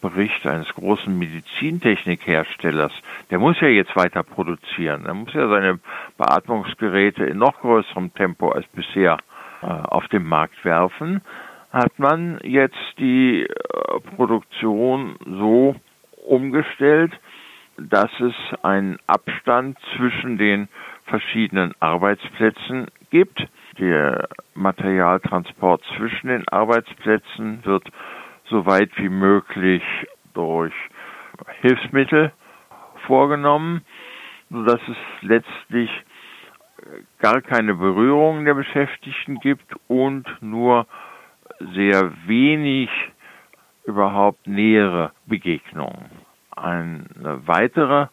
Bericht 0.00 0.46
eines 0.46 0.68
großen 0.74 1.16
Medizintechnikherstellers. 1.16 2.92
Der 3.30 3.38
muss 3.38 3.60
ja 3.60 3.68
jetzt 3.68 3.94
weiter 3.96 4.22
produzieren. 4.22 5.04
Er 5.06 5.14
muss 5.14 5.32
ja 5.34 5.48
seine 5.48 5.78
Beatmungsgeräte 6.16 7.24
in 7.24 7.38
noch 7.38 7.60
größerem 7.60 8.14
Tempo 8.14 8.50
als 8.50 8.66
bisher 8.68 9.18
äh, 9.62 9.66
auf 9.66 10.08
den 10.08 10.24
Markt 10.24 10.64
werfen. 10.64 11.20
Hat 11.72 11.98
man 11.98 12.40
jetzt 12.42 12.76
die 12.98 13.42
äh, 13.42 14.00
Produktion 14.16 15.16
so 15.24 15.76
umgestellt, 16.26 17.12
dass 17.78 18.10
es 18.20 18.34
einen 18.62 18.98
Abstand 19.06 19.78
zwischen 19.96 20.36
den 20.36 20.68
verschiedenen 21.04 21.74
Arbeitsplätzen 21.80 22.88
gibt. 23.10 23.46
Der 23.78 24.28
Materialtransport 24.54 25.82
zwischen 25.96 26.28
den 26.28 26.46
Arbeitsplätzen 26.48 27.64
wird 27.64 27.84
so 28.46 28.66
weit 28.66 28.90
wie 28.96 29.08
möglich 29.08 29.82
durch 30.34 30.74
Hilfsmittel 31.60 32.32
vorgenommen, 33.06 33.82
sodass 34.50 34.80
es 34.88 34.96
letztlich 35.22 35.90
gar 37.18 37.40
keine 37.40 37.74
Berührung 37.74 38.44
der 38.44 38.54
Beschäftigten 38.54 39.36
gibt 39.40 39.72
und 39.88 40.26
nur 40.40 40.86
sehr 41.74 42.12
wenig 42.26 42.90
überhaupt 43.84 44.46
nähere 44.46 45.12
Begegnungen. 45.26 46.10
Eine 46.54 47.06
weitere 47.46 48.06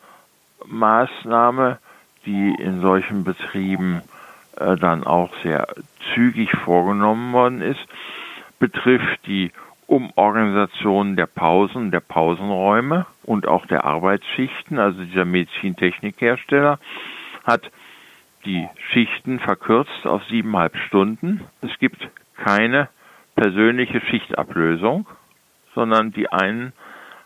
Maßnahme, 0.66 1.80
die 2.26 2.56
in 2.60 2.82
solchen 2.82 3.24
Betrieben 3.24 4.02
äh, 4.58 4.76
dann 4.76 5.04
auch 5.04 5.32
sehr 5.44 5.68
zügig 6.14 6.52
vorgenommen 6.52 7.34
worden 7.34 7.62
ist, 7.62 7.86
betrifft 8.60 9.26
die 9.28 9.52
Umorganisation 9.88 11.16
der 11.16 11.28
Pausen, 11.28 11.92
der 11.92 12.02
Pausenräume 12.02 13.06
und 13.24 13.48
auch 13.48 13.66
der 13.66 13.86
Arbeitsschichten. 13.86 14.80
Also 14.80 15.04
dieser 15.04 15.26
Medizintechnikhersteller 15.26 16.80
hat 17.46 17.72
die 18.46 18.68
Schichten 18.92 19.40
verkürzt 19.40 20.06
auf 20.06 20.24
siebeneinhalb 20.26 20.76
Stunden. 20.78 21.42
Es 21.62 21.78
gibt 21.80 22.10
keine 22.36 22.90
persönliche 23.38 24.02
Schichtablösung, 24.02 25.08
sondern 25.76 26.12
die 26.12 26.28
einen 26.30 26.74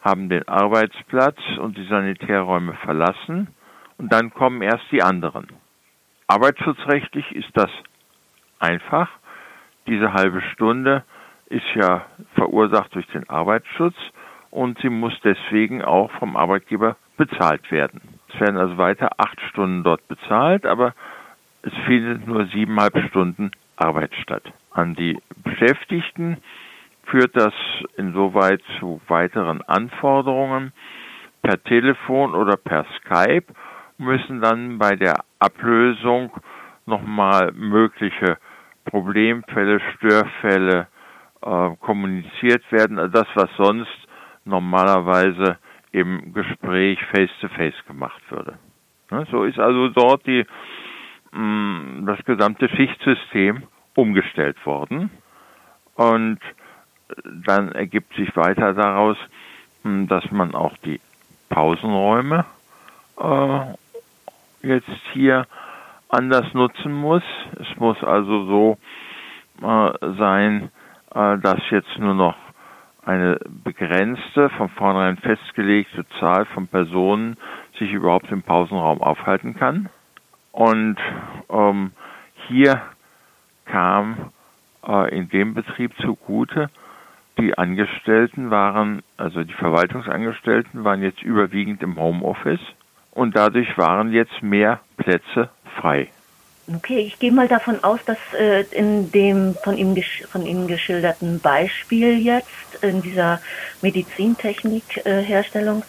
haben 0.02 0.30
den 0.30 0.48
Arbeitsplatz 0.48 1.40
und 1.58 1.78
die 1.78 1.88
Sanitärräume 1.88 2.74
verlassen 2.84 3.48
und 3.98 4.12
dann 4.12 4.34
kommen 4.34 4.62
erst 4.62 4.86
die 4.92 5.02
anderen. 5.02 5.48
Arbeitsschutzrechtlich 6.28 7.32
ist 7.32 7.50
das 7.54 7.70
einfach. 8.60 9.10
Diese 9.88 10.14
halbe 10.14 10.42
Stunde 10.54 11.04
ist 11.48 11.66
ja 11.76 12.06
verursacht 12.36 12.94
durch 12.94 13.08
den 13.08 13.30
Arbeitsschutz 13.30 13.96
und 14.50 14.80
sie 14.80 14.90
muss 14.90 15.14
deswegen 15.24 15.82
auch 15.82 16.12
vom 16.20 16.36
Arbeitgeber 16.36 16.98
bezahlt 17.16 17.72
werden. 17.72 18.02
Es 18.34 18.40
werden 18.40 18.58
also 18.58 18.78
weiter 18.78 19.10
acht 19.18 19.40
Stunden 19.50 19.84
dort 19.84 20.06
bezahlt, 20.08 20.66
aber 20.66 20.94
es 21.62 21.74
findet 21.86 22.28
nur 22.28 22.46
siebeneinhalb 22.48 22.98
Stunden 23.10 23.52
Arbeit 23.78 24.14
statt. 24.16 24.44
An 24.72 24.96
die 24.96 25.20
Beschäftigten 25.44 26.38
führt 27.04 27.36
das 27.36 27.54
insoweit 27.98 28.62
zu 28.80 29.02
weiteren 29.08 29.62
Anforderungen. 29.64 30.72
Per 31.42 31.62
Telefon 31.64 32.36
oder 32.36 32.56
per 32.56 32.86
Skype 32.98 33.54
müssen 33.98 34.42
dann 34.42 34.78
bei 34.78 34.96
der 34.96 35.24
Ablösung 35.40 36.32
nochmal 36.86 37.52
mögliche 37.54 38.38
Problemfälle, 38.86 39.80
Störfälle 39.96 40.88
äh, 41.42 41.70
kommuniziert 41.82 42.64
werden. 42.72 42.98
Also 42.98 43.12
das, 43.12 43.28
was 43.36 43.50
sonst 43.58 44.08
normalerweise 44.46 45.58
im 45.92 46.34
Gespräch 46.34 47.00
face-to-face 47.14 47.76
-face 47.76 47.88
gemacht 47.88 48.22
würde. 48.30 48.58
Ne, 49.12 49.28
so 49.30 49.44
ist 49.44 49.60
also 49.60 49.90
dort 49.90 50.26
die, 50.26 50.46
mm, 51.34 52.06
das 52.06 52.24
gesamte 52.26 52.70
Schichtsystem 52.70 53.64
umgestellt 53.96 54.66
worden. 54.66 55.10
Und 55.96 56.40
dann 57.46 57.72
ergibt 57.72 58.14
sich 58.16 58.36
weiter 58.36 58.74
daraus, 58.74 59.18
hm, 59.84 60.08
dass 60.08 60.30
man 60.32 60.56
auch 60.56 60.76
die 60.78 61.00
Pausenräume 61.50 62.46
äh, 63.20 63.60
jetzt 64.64 64.90
hier 65.14 65.46
anders 66.10 66.54
nutzen 66.54 66.94
muss. 66.94 67.24
Es 67.60 67.78
muss 67.78 68.02
also 68.04 68.46
so 68.46 68.78
äh, 69.62 70.14
sein, 70.18 70.70
äh, 71.14 71.38
dass 71.38 71.60
jetzt 71.70 71.98
nur 71.98 72.14
noch 72.14 72.36
eine 73.04 73.40
begrenzte, 73.64 74.50
von 74.50 74.70
vornherein 74.70 75.18
festgelegte 75.18 76.06
Zahl 76.20 76.46
von 76.46 76.68
Personen 76.68 77.38
sich 77.80 77.92
überhaupt 77.92 78.32
im 78.32 78.44
Pausenraum 78.44 79.02
aufhalten 79.02 79.56
kann. 79.56 79.90
Und 80.52 80.98
ähm, 81.50 81.92
hier 82.48 82.82
kam 83.72 84.32
äh, 84.88 85.16
in 85.16 85.30
dem 85.30 85.54
Betrieb 85.54 85.94
zugute, 86.02 86.70
die 87.40 87.58
Angestellten 87.58 88.52
waren, 88.52 89.02
also 89.18 89.44
die 89.44 89.54
Verwaltungsangestellten 89.54 90.84
waren 90.84 91.02
jetzt 91.02 91.22
überwiegend 91.24 91.82
im 91.82 91.98
Homeoffice 91.98 92.60
und 93.12 93.36
dadurch 93.36 93.78
waren 93.78 94.12
jetzt 94.12 94.44
mehr 94.44 94.82
Plätze 94.98 95.50
frei. 95.80 96.10
Okay, 96.74 97.00
ich 97.00 97.18
gehe 97.20 97.32
mal 97.32 97.48
davon 97.48 97.84
aus, 97.84 98.00
dass 98.06 98.18
äh, 98.38 98.62
in 98.72 99.12
dem 99.12 99.56
von 99.64 99.78
Ihnen, 99.78 100.02
von 100.32 100.46
Ihnen 100.46 100.68
geschilderten 100.68 101.40
Beispiel 101.40 102.20
jetzt, 102.20 102.84
in 102.84 103.02
dieser 103.02 103.42
Medizintechnikherstellung, 103.82 105.80
äh, 105.80 105.86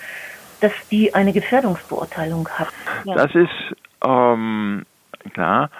dass 0.60 0.72
die 0.90 1.14
eine 1.14 1.32
Gefährdungsbeurteilung 1.32 2.48
hat. 2.48 2.72
Ja. 3.04 3.14
Das 3.14 3.34
ist 3.34 3.76
ähm, 4.04 4.86
klar. 5.34 5.70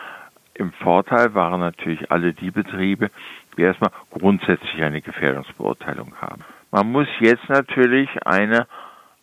Im 0.55 0.73
Vorteil 0.73 1.35
waren 1.35 1.61
natürlich 1.61 2.11
alle 2.11 2.33
die 2.35 2.51
Betriebe, 2.51 3.11
die 3.57 3.63
erstmal 3.63 3.91
grundsätzlich 4.11 4.83
eine 4.83 5.01
Gefährdungsbeurteilung 5.01 6.15
haben. 6.21 6.43
Man 6.71 6.91
muss 6.91 7.09
jetzt 7.21 7.49
natürlich 7.49 8.09
eine 8.27 8.67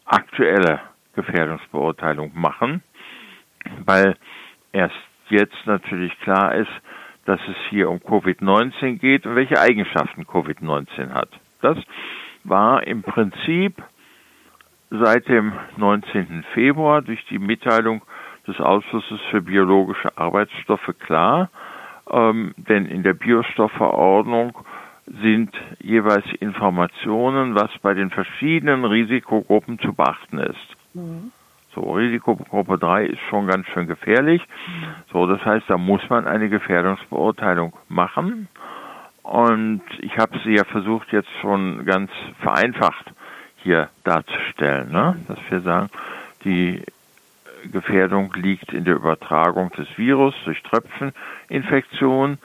aktuelle 0.05 0.81
Gefährdungsbeurteilung 1.15 2.31
machen, 2.33 2.83
weil 3.85 4.15
erst 4.71 4.95
jetzt 5.29 5.65
natürlich 5.65 6.17
klar 6.21 6.55
ist, 6.55 6.71
dass 7.25 7.39
es 7.47 7.55
hier 7.69 7.89
um 7.89 7.97
Covid-19 7.97 8.97
geht 8.97 9.25
und 9.25 9.35
welche 9.35 9.59
Eigenschaften 9.59 10.23
Covid-19 10.23 11.11
hat. 11.11 11.29
Das 11.61 11.77
war 12.43 12.85
im 12.87 13.03
Prinzip 13.03 13.83
seit 14.89 15.27
dem 15.27 15.53
19. 15.77 16.43
Februar 16.53 17.01
durch 17.01 17.23
die 17.25 17.37
Mitteilung 17.37 18.01
des 18.47 18.59
Ausschusses 18.59 19.19
für 19.29 19.41
biologische 19.41 20.17
Arbeitsstoffe 20.17 20.93
klar, 20.99 21.49
ähm, 22.09 22.53
denn 22.57 22.85
in 22.85 23.03
der 23.03 23.13
Biostoffverordnung 23.13 24.57
sind 25.21 25.51
jeweils 25.79 26.25
Informationen, 26.39 27.55
was 27.55 27.71
bei 27.81 27.93
den 27.93 28.09
verschiedenen 28.11 28.85
Risikogruppen 28.85 29.79
zu 29.79 29.93
beachten 29.93 30.37
ist. 30.37 30.75
Mhm. 30.93 31.31
So, 31.73 31.91
Risikogruppe 31.93 32.77
3 32.77 33.05
ist 33.05 33.21
schon 33.29 33.47
ganz 33.47 33.67
schön 33.67 33.87
gefährlich. 33.87 34.41
So, 35.11 35.27
das 35.27 35.43
heißt, 35.45 35.69
da 35.69 35.77
muss 35.77 36.01
man 36.09 36.27
eine 36.27 36.49
Gefährdungsbeurteilung 36.49 37.73
machen. 37.87 38.47
Und 39.21 39.83
ich 39.99 40.17
habe 40.17 40.39
sie 40.43 40.55
ja 40.55 40.63
versucht, 40.63 41.11
jetzt 41.11 41.29
schon 41.41 41.85
ganz 41.85 42.09
vereinfacht 42.41 43.11
hier 43.57 43.89
darzustellen, 44.03 44.91
ne? 44.91 45.17
dass 45.27 45.37
wir 45.49 45.61
sagen, 45.61 45.89
die 46.43 46.81
Gefährdung 47.71 48.33
liegt 48.33 48.73
in 48.73 48.85
der 48.85 48.95
Übertragung 48.95 49.71
des 49.71 49.87
Virus 49.97 50.35
durch 50.45 50.61
Tröpfcheninfektion. 50.63 52.37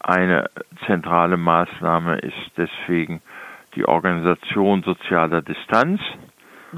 Eine 0.00 0.50
zentrale 0.86 1.36
Maßnahme 1.36 2.18
ist 2.18 2.52
deswegen 2.56 3.22
die 3.74 3.86
Organisation 3.86 4.82
sozialer 4.82 5.42
Distanz. 5.42 6.00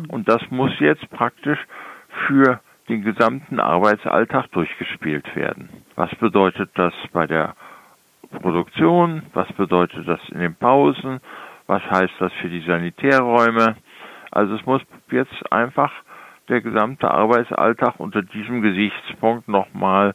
Und 0.09 0.29
das 0.29 0.43
muss 0.51 0.73
jetzt 0.79 1.09
praktisch 1.11 1.59
für 2.27 2.61
den 2.89 3.03
gesamten 3.03 3.59
Arbeitsalltag 3.59 4.51
durchgespielt 4.53 5.35
werden. 5.35 5.69
Was 5.97 6.15
bedeutet 6.17 6.71
das 6.75 6.95
bei 7.13 7.27
der 7.27 7.57
Produktion? 8.43 9.23
Was 9.33 9.51
bedeutet 9.53 10.07
das 10.07 10.21
in 10.31 10.41
den 10.41 10.55
Pausen? 10.55 11.21
Was 11.67 11.83
heißt 11.83 12.15
das 12.19 12.33
für 12.35 12.49
die 12.49 12.61
Sanitärräume? 12.61 13.77
Also 14.31 14.55
es 14.55 14.65
muss 14.67 14.83
jetzt 15.11 15.53
einfach 15.53 15.93
der 16.49 16.61
gesamte 16.61 17.11
Arbeitsalltag 17.11 17.99
unter 17.99 18.23
diesem 18.23 18.63
Gesichtspunkt 18.63 19.49
nochmal 19.49 20.15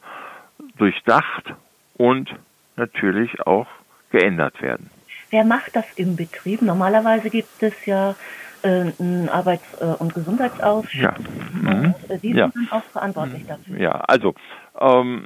durchdacht 0.78 1.54
und 1.96 2.34
natürlich 2.76 3.46
auch 3.46 3.68
geändert 4.12 4.62
werden. 4.62 4.90
Wer 5.30 5.46
macht 5.46 5.76
das 5.76 5.86
im 5.96 6.16
Betrieb? 6.16 6.62
Normalerweise 6.62 7.30
gibt 7.30 7.62
es 7.62 7.74
ja 7.86 8.16
äh, 8.64 8.92
einen 9.00 9.30
Arbeits- 9.30 9.80
äh, 9.80 9.86
und 9.86 10.14
Gesundheitsausschuss. 10.14 11.02
Ja. 11.02 11.16
Mhm. 11.54 11.96
Die 12.22 12.34
sind 12.34 12.40
dann 12.56 12.68
auch 12.72 12.84
verantwortlich 12.92 13.46
dafür. 13.48 13.78
Ja, 13.78 13.92
also 14.08 14.34
ähm, 14.80 15.26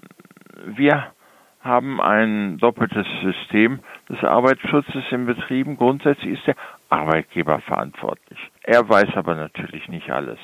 wir 0.65 1.07
haben 1.61 1.99
ein 1.99 2.57
doppeltes 2.59 3.07
System 3.23 3.79
des 4.07 4.23
Arbeitsschutzes 4.23 5.03
in 5.09 5.25
Betrieben. 5.25 5.77
Grundsätzlich 5.77 6.37
ist 6.37 6.45
der 6.45 6.55
Arbeitgeber 6.89 7.59
verantwortlich. 7.61 8.39
Er 8.63 8.87
weiß 8.87 9.15
aber 9.15 9.33
natürlich 9.33 9.87
nicht 9.89 10.11
alles. 10.11 10.37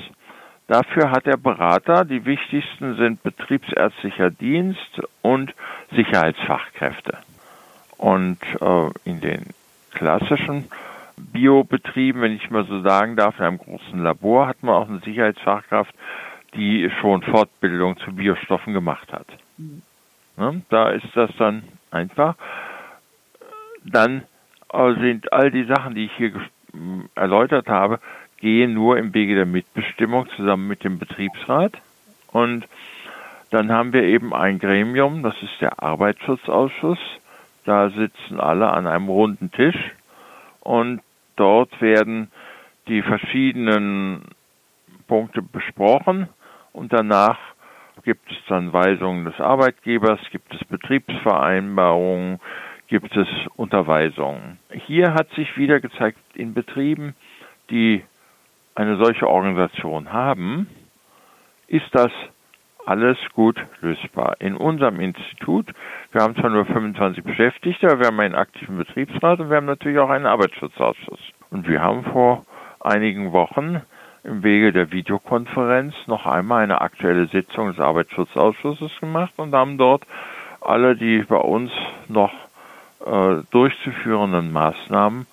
Dafür 0.72 1.12
hat 1.12 1.28
er 1.28 1.36
Berater. 1.36 2.06
Die 2.06 2.24
wichtigsten 2.24 2.96
sind 2.96 3.22
betriebsärztlicher 3.24 4.32
Dienst 4.32 5.02
und 5.22 5.54
Sicherheitsfachkräfte. 5.94 7.18
Und 7.98 8.38
äh, 8.62 8.90
in 9.04 9.20
den 9.20 9.48
klassischen 9.94 10.72
Biobetrieben, 11.18 12.22
wenn 12.22 12.32
ich 12.32 12.50
mal 12.50 12.64
so 12.64 12.80
sagen 12.84 13.18
darf, 13.18 13.38
in 13.38 13.48
einem 13.48 13.58
großen 13.58 14.02
Labor 14.02 14.48
hat 14.48 14.64
man 14.64 14.76
auch 14.76 14.88
eine 14.88 15.00
Sicherheitsfachkraft, 15.00 15.94
die 16.54 16.90
schon 17.02 17.22
Fortbildung 17.22 17.98
zu 17.98 18.16
Biostoffen 18.16 18.74
gemacht 18.74 19.12
hat. 19.12 19.28
Ne? 20.38 20.62
Da 20.70 20.92
ist 20.92 21.10
das 21.16 21.32
dann 21.38 21.64
einfach. 21.92 22.36
Dann 23.84 24.24
äh, 24.72 24.94
sind 25.02 25.34
all 25.34 25.52
die 25.52 25.66
Sachen, 25.66 25.96
die 25.96 26.06
ich 26.06 26.14
hier 26.16 26.32
erläutert 27.16 27.68
habe, 27.68 28.00
gehen 28.42 28.74
nur 28.74 28.98
im 28.98 29.14
Wege 29.14 29.36
der 29.36 29.46
Mitbestimmung 29.46 30.28
zusammen 30.36 30.68
mit 30.68 30.84
dem 30.84 31.00
Betriebsrat. 31.00 31.74
Und 32.32 32.68
dann 33.52 33.72
haben 33.72 33.94
wir 33.94 34.04
eben 34.04 34.34
ein 34.34 34.60
Gremium, 34.60 35.24
das 35.24 35.36
ist 35.42 35.62
der 35.62 35.82
Arbeitsschutzausschuss. 35.82 37.00
Da 37.66 37.90
sitzen 37.92 38.40
alle 38.40 38.72
an 38.72 38.88
einem 38.88 39.08
runden 39.08 39.52
Tisch 39.52 39.78
und 40.62 41.02
dort 41.36 41.80
werden 41.80 42.32
die 42.88 43.04
verschiedenen 43.04 44.24
Punkte 45.08 45.44
besprochen 45.44 46.28
und 46.74 46.92
danach 46.92 47.38
gibt 48.04 48.32
es 48.32 48.38
dann 48.48 48.74
Weisungen 48.74 49.26
des 49.26 49.40
Arbeitgebers, 49.40 50.20
gibt 50.32 50.54
es 50.56 50.64
Betriebsvereinbarungen, 50.66 52.40
gibt 52.88 53.16
es 53.16 53.28
Unterweisungen. 53.56 54.58
Hier 54.88 55.14
hat 55.14 55.30
sich 55.36 55.56
wieder 55.56 55.80
gezeigt, 55.80 56.18
in 56.34 56.56
Betrieben, 56.56 57.14
die 57.70 58.04
eine 58.76 58.98
solche 58.98 59.28
Organisation 59.28 60.12
haben, 60.12 60.68
ist 61.68 61.88
das 61.94 62.12
alles 62.86 63.18
gut 63.34 63.58
lösbar. 63.82 64.36
In 64.40 64.56
unserem 64.56 65.00
Institut, 65.00 65.68
wir 66.12 66.22
haben 66.22 66.36
zwar 66.36 66.50
nur 66.50 66.66
25 66.66 67.24
Beschäftigte, 67.24 67.88
aber 67.88 68.00
wir 68.00 68.08
haben 68.08 68.20
einen 68.20 68.36
aktiven 68.36 68.78
Betriebsrat 68.78 69.40
und 69.40 69.50
wir 69.50 69.58
haben 69.58 69.66
natürlich 69.66 70.00
auch 70.00 70.10
einen 70.10 70.26
Arbeitsschutzausschuss. 70.26 71.20
Und 71.52 71.68
wir 71.68 71.82
haben 71.82 72.04
vor 72.06 72.46
einigen 72.80 73.32
Wochen 73.32 73.82
im 74.24 74.44
Wege 74.44 74.72
der 74.72 74.92
Videokonferenz 74.92 75.94
noch 76.08 76.26
einmal 76.26 76.64
eine 76.64 76.82
aktuelle 76.82 77.28
Sitzung 77.28 77.68
des 77.68 77.80
Arbeitsschutzausschusses 77.80 78.92
gemacht 79.00 79.34
und 79.38 79.54
haben 79.54 79.78
dort 79.78 80.04
alle 80.62 80.96
die 80.96 81.24
bei 81.24 81.38
uns 81.38 81.72
noch 82.08 82.34
äh, 83.06 83.42
durchzuführenden 83.52 84.52
Maßnahmen 84.52 85.26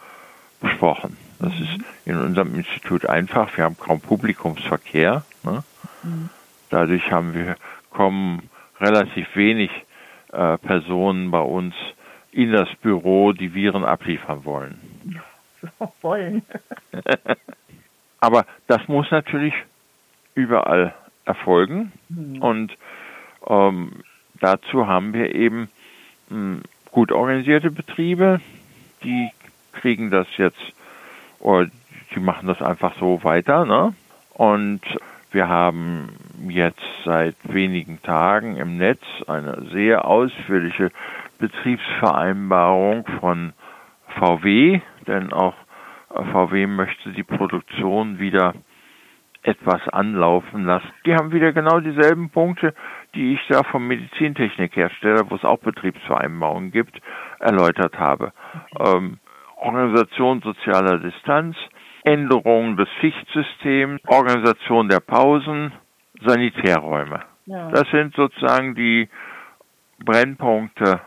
besprochen. 0.61 1.27
Das 1.38 1.53
mhm. 1.55 1.62
ist 1.64 1.79
in 2.05 2.16
unserem 2.16 2.55
Institut 2.55 3.07
einfach. 3.07 3.57
Wir 3.57 3.64
haben 3.64 3.77
kaum 3.79 4.01
Publikumsverkehr. 4.01 5.24
Ne? 5.44 5.62
Mhm. 6.03 6.31
Dadurch 6.70 7.11
haben 7.11 7.35
wir 7.35 7.57
kommen 7.90 8.48
relativ 8.81 9.27
wenig 9.35 9.70
äh, 10.33 10.59
Personen 10.59 11.31
bei 11.31 11.40
uns 11.40 11.74
in 12.31 12.53
das 12.53 12.68
Büro, 12.83 13.33
die 13.33 13.55
Viren 13.55 13.85
abliefern 13.85 14.44
wollen. 14.44 15.20
So 15.62 15.92
wollen. 16.03 16.42
Aber 18.20 18.46
das 18.66 18.87
muss 18.88 19.11
natürlich 19.11 19.55
überall 20.35 20.94
erfolgen. 21.24 21.92
Mhm. 22.09 22.42
Und 22.42 22.79
ähm, 23.46 24.05
dazu 24.40 24.87
haben 24.87 25.12
wir 25.12 25.35
eben 25.35 25.68
mh, 26.29 26.37
hm, 26.37 26.62
gut 26.90 27.12
organisierte 27.12 27.70
Betriebe, 27.70 28.40
die 29.03 29.31
kriegen 29.72 30.11
das 30.11 30.27
jetzt 30.37 30.61
die 32.14 32.20
machen 32.20 32.48
das 32.48 32.61
einfach 32.62 32.94
so 32.98 33.22
weiter. 33.24 33.64
Ne? 33.64 33.94
Und 34.35 34.81
wir 35.31 35.48
haben 35.48 36.09
jetzt 36.48 36.81
seit 37.05 37.37
wenigen 37.42 38.01
Tagen 38.03 38.57
im 38.57 38.77
Netz 38.79 39.03
eine 39.27 39.66
sehr 39.72 40.07
ausführliche 40.07 40.90
Betriebsvereinbarung 41.38 43.07
von 43.20 43.53
VW, 44.18 44.81
denn 45.07 45.33
auch 45.33 45.55
VW 46.33 46.66
möchte 46.66 47.11
die 47.11 47.22
Produktion 47.22 48.18
wieder 48.18 48.55
etwas 49.42 49.87
anlaufen 49.88 50.64
lassen. 50.64 50.88
Die 51.07 51.14
haben 51.14 51.33
wieder 51.33 51.53
genau 51.53 51.81
dieselben 51.81 52.31
Punkte, 52.31 52.74
die 53.14 53.35
ich 53.35 53.40
da 53.48 53.62
vom 53.62 53.87
Medizintechnikhersteller, 53.87 55.31
wo 55.31 55.37
es 55.37 55.44
auch 55.44 55.59
Betriebsvereinbarungen 55.59 56.72
gibt, 56.72 57.01
erläutert 57.38 57.98
habe. 57.98 58.33
Ähm, 58.79 59.18
Organisation 59.60 60.40
sozialer 60.40 60.98
Distanz, 60.98 61.56
Änderung 62.04 62.76
des 62.76 62.88
Schichtsystems, 63.00 64.00
Organisation 64.06 64.88
der 64.88 65.00
Pausen, 65.00 65.72
Sanitärräume. 66.24 67.22
Ja. 67.46 67.70
Das 67.70 67.88
sind 67.90 68.14
sozusagen 68.14 68.74
die 68.74 69.08
Brennpunkte, 70.04 71.00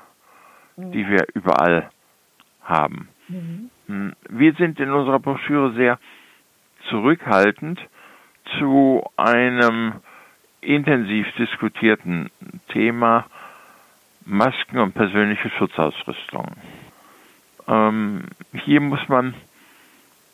die 0.77 1.07
wir 1.07 1.25
überall 1.33 1.89
haben. 2.63 3.09
Mhm. 3.27 3.69
Hm, 3.87 4.13
wir 4.29 4.53
sind 4.53 4.79
in 4.79 4.91
unserer 4.91 5.19
Broschüre 5.19 5.73
sehr 5.73 5.99
zurückhaltend 6.89 7.79
zu 8.57 9.03
einem 9.17 9.93
intensiv 10.61 11.27
diskutierten 11.37 12.29
Thema 12.69 13.25
Masken 14.25 14.79
und 14.79 14.93
persönliche 14.93 15.49
Schutzausrüstung. 15.51 16.45
Ähm, 17.71 18.25
hier 18.65 18.81
muss 18.81 19.07
man 19.07 19.34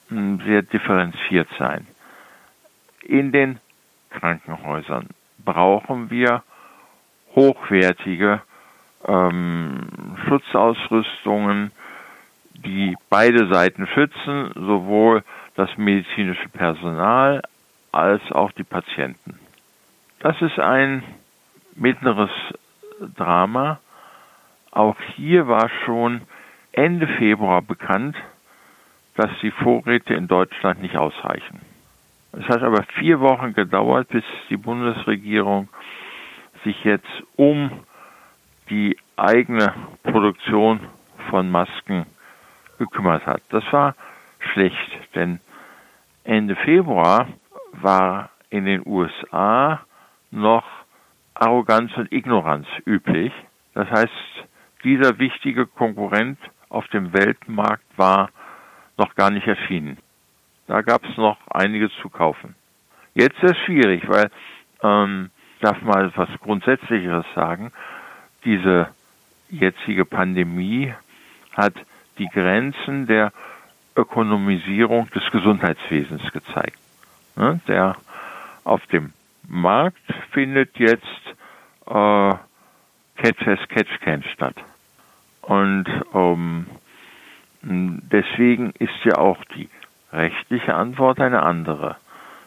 hm, 0.10 0.42
sehr 0.46 0.64
differenziert 0.64 1.48
sein. 1.60 1.86
In 3.04 3.32
den 3.32 3.60
Krankenhäusern 4.10 5.08
brauchen 5.46 6.10
wir 6.10 6.44
hochwertige 7.36 8.42
ähm, 9.06 10.16
Schutzausrüstungen, 10.28 11.72
die 12.56 12.96
beide 13.10 13.54
Seiten 13.54 13.86
schützen, 13.86 14.52
sowohl 14.56 15.24
das 15.56 15.70
medizinische 15.78 16.50
Personal 16.50 17.44
als 17.92 18.22
auch 18.32 18.52
die 18.54 18.64
Patienten. 18.64 19.40
Das 20.20 20.42
ist 20.42 20.60
ein 20.60 21.04
mittleres 21.76 22.32
Drama. 23.16 23.80
Auch 24.72 24.98
hier 25.16 25.48
war 25.48 25.70
schon 25.86 26.22
Ende 26.78 27.08
Februar 27.08 27.64
bekannt, 27.64 28.16
dass 29.16 29.32
die 29.42 29.50
Vorräte 29.50 30.14
in 30.14 30.28
Deutschland 30.28 30.80
nicht 30.80 30.96
ausreichen. 30.96 31.62
Es 32.34 32.48
hat 32.50 32.62
aber 32.62 32.84
vier 33.00 33.20
Wochen 33.20 33.54
gedauert, 33.54 34.10
bis 34.10 34.24
die 34.52 34.58
Bundesregierung 34.58 35.70
sich 36.64 36.84
jetzt 36.84 37.24
um 37.36 37.72
die 38.70 38.96
eigene 39.16 39.74
Produktion 40.04 40.82
von 41.32 41.50
Masken 41.50 42.06
gekümmert 42.78 43.26
hat. 43.26 43.42
Das 43.50 43.64
war 43.72 43.96
schlecht, 44.54 45.16
denn 45.16 45.40
Ende 46.26 46.56
Februar 46.58 47.28
war 47.72 48.30
in 48.52 48.66
den 48.66 48.86
USA 48.86 49.82
noch 50.30 50.66
Arroganz 51.34 51.92
und 51.98 52.12
Ignoranz 52.12 52.68
üblich. 52.86 53.34
Das 53.74 53.90
heißt, 53.90 54.12
dieser 54.84 55.18
wichtige 55.18 55.66
Konkurrent 55.66 56.38
auf 56.70 56.88
dem 56.90 57.14
Weltmarkt 57.14 57.86
war 57.98 58.30
noch 58.98 59.16
gar 59.16 59.30
nicht 59.30 59.48
erschienen. 59.48 59.98
Da 60.68 60.82
gab 60.82 61.06
es 61.06 61.18
noch 61.18 61.38
einiges 61.50 61.92
zu 62.02 62.10
kaufen. 62.10 62.56
Jetzt 63.14 63.42
ist 63.42 63.52
es 63.52 63.58
schwierig, 63.66 64.08
weil, 64.08 64.30
ähm, 64.84 65.30
darf 65.62 65.82
mal 65.82 66.12
was 66.16 66.30
Grundsätzlicheres 66.42 67.26
sagen, 67.34 67.72
diese 68.44 68.90
jetzige 69.50 70.06
Pandemie 70.06 70.94
hat 71.54 71.74
die 72.18 72.28
Grenzen 72.28 73.08
der 73.08 73.32
Ökonomisierung 73.96 75.10
des 75.12 75.24
Gesundheitswesens 75.32 76.32
gezeigt. 76.32 76.78
Ne? 77.36 77.60
Der 77.68 77.96
auf 78.64 78.86
dem 78.88 79.14
Markt 79.48 80.04
findet 80.32 80.78
jetzt 80.78 81.06
äh, 81.88 82.34
Catch 83.16 83.48
as 83.48 83.68
Catch 83.70 84.00
Can 84.02 84.24
statt. 84.34 84.56
Und 85.48 85.86
ähm, 86.14 86.66
deswegen 87.62 88.72
ist 88.80 89.06
ja 89.06 89.18
auch 89.18 89.38
die 89.56 89.70
rechtliche 90.12 90.76
Antwort 90.76 91.22
eine 91.22 91.42
andere. 91.42 91.96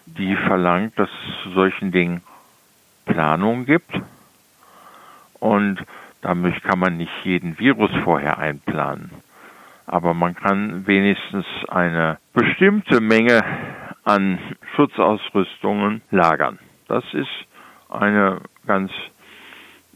Die 0.05 0.37
verlangt, 0.37 0.99
dass 0.99 1.09
es 1.09 1.43
zu 1.43 1.51
solchen 1.53 1.93
Dingen 1.93 2.21
Planung 3.07 3.65
gibt. 3.65 3.91
Und 5.39 5.79
damit 6.21 6.63
kann 6.63 6.79
man 6.79 6.99
nicht 6.99 7.13
jeden 7.25 7.59
Virus 7.59 7.91
vorher 8.05 8.37
einplanen. 8.39 9.11
Aber 9.87 10.13
man 10.13 10.35
kann 10.35 10.87
wenigstens 10.87 11.47
eine 11.69 12.19
bestimmte 12.35 13.01
Menge 13.01 13.43
an 14.05 14.39
Schutzausrüstungen 14.77 16.03
lagern. 16.11 16.59
Das 16.87 17.05
ist 17.15 17.31
eine 17.89 18.43
ganz 18.67 18.93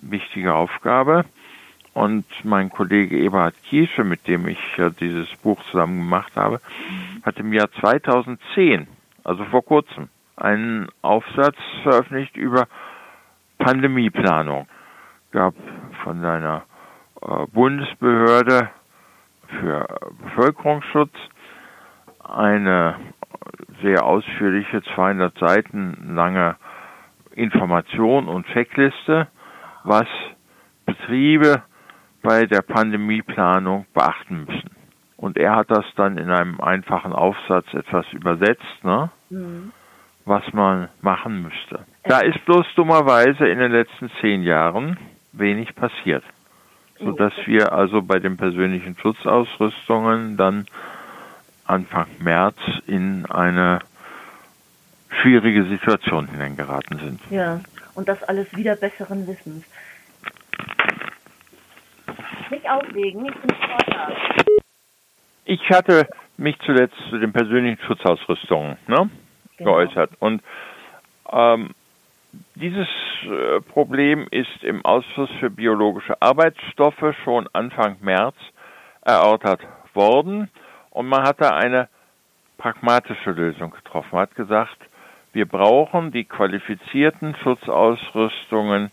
wichtige 0.01 0.55
Aufgabe. 0.55 1.27
Und 1.95 2.25
mein 2.43 2.71
Kollege 2.71 3.17
Eberhard 3.17 3.55
Kiesche, 3.63 4.03
mit 4.03 4.27
dem 4.27 4.49
ich 4.49 4.59
ja 4.77 4.91
dieses 4.91 5.31
Buch 5.37 5.63
zusammen 5.71 5.99
gemacht 5.99 6.33
habe, 6.35 6.61
hat 7.25 7.39
im 7.39 7.53
Jahr 7.53 7.71
2010, 7.81 8.89
also 9.23 9.45
vor 9.45 9.65
kurzem, 9.65 10.09
einen 10.37 10.89
Aufsatz 11.03 11.57
veröffentlicht 11.85 12.37
über 12.37 12.67
Pandemieplanung. 13.59 14.67
Gab 15.31 15.55
von 16.03 16.21
seiner 16.21 16.65
äh, 17.23 17.47
Bundesbehörde 17.53 18.71
für 19.61 19.87
Bevölkerungsschutz 20.25 21.15
eine 22.19 22.97
sehr 23.83 24.05
ausführliche 24.05 24.83
200 24.95 25.39
Seiten 25.39 26.15
lange 26.15 26.57
Information 27.37 28.27
und 28.27 28.47
Checkliste, 28.47 29.29
was 29.85 30.07
Betriebe 30.87 31.63
bei 32.25 32.47
der 32.47 32.63
Pandemieplanung 32.63 33.87
beachten 33.93 34.47
müssen. 34.47 34.71
Und 35.17 35.39
er 35.39 35.55
hat 35.55 35.71
das 35.71 35.85
dann 35.95 36.19
in 36.19 36.31
einem 36.31 36.61
einfachen 36.61 37.13
Aufsatz 37.13 37.73
etwas 37.73 38.07
übersetzt, 38.13 38.83
ne? 38.83 39.11
Mhm. 39.31 39.73
was 40.25 40.43
man 40.53 40.89
machen 41.03 41.43
müsste. 41.43 41.85
Da 42.05 42.21
ist 42.21 42.45
bloß 42.47 42.67
dummerweise 42.77 43.47
in 43.47 43.59
den 43.59 43.71
letzten 43.71 44.11
zehn 44.21 44.43
Jahren 44.43 44.97
wenig 45.33 45.75
passiert, 45.75 46.25
sodass 46.99 47.33
wir 47.47 47.73
also 47.73 48.03
bei 48.03 48.19
den 48.19 48.37
persönlichen 48.37 48.97
Schutzausrüstungen 48.97 50.37
dann 50.37 50.67
Anfang 51.67 52.07
März 52.21 52.57
in 52.87 53.27
eine 53.27 53.81
schwierige 55.23 55.65
Situation 55.65 56.27
hineingeraten 56.29 56.99
sind. 56.99 57.21
Ja, 57.31 57.61
und 57.95 58.09
das 58.09 58.23
alles 58.23 58.55
wieder 58.57 58.77
besseren 58.77 59.27
Wissens. 59.27 59.65
Nicht 62.55 62.71
auflegen, 62.71 63.23
nicht 63.23 63.35
zum 63.41 63.51
Vortrag. 63.51 64.13
Ich 65.45 65.71
hatte 65.71 66.07
mich 66.37 66.57
zuletzt 66.65 66.95
zu 67.11 67.19
den 67.19 67.33
persönlichen 67.33 67.83
Schutzausrüstungen 67.85 68.77
ne, 68.87 69.11
genau. 69.57 69.73
geäußert. 69.73 70.13
Und 70.21 70.41
ähm, 71.33 71.71
dieses 72.55 72.87
äh, 73.25 73.61
Problem 73.61 74.29
ist 74.31 74.63
im 74.63 74.85
Ausschuss 74.85 75.31
für 75.41 75.51
biologische 75.51 76.21
Arbeitsstoffe 76.23 77.17
schon 77.25 77.49
Anfang 77.53 77.97
März 78.01 78.37
erörtert 79.03 79.61
worden. 79.93 80.49
Und 80.91 81.09
man 81.09 81.25
hat 81.25 81.41
da 81.41 81.57
eine 81.57 81.89
pragmatische 82.57 83.33
Lösung 83.33 83.73
getroffen. 83.73 84.11
Man 84.13 84.23
hat 84.23 84.37
gesagt, 84.37 84.77
wir 85.33 85.47
brauchen 85.47 86.13
die 86.13 86.25
qualifizierten 86.25 87.35
Schutzausrüstungen 87.43 88.93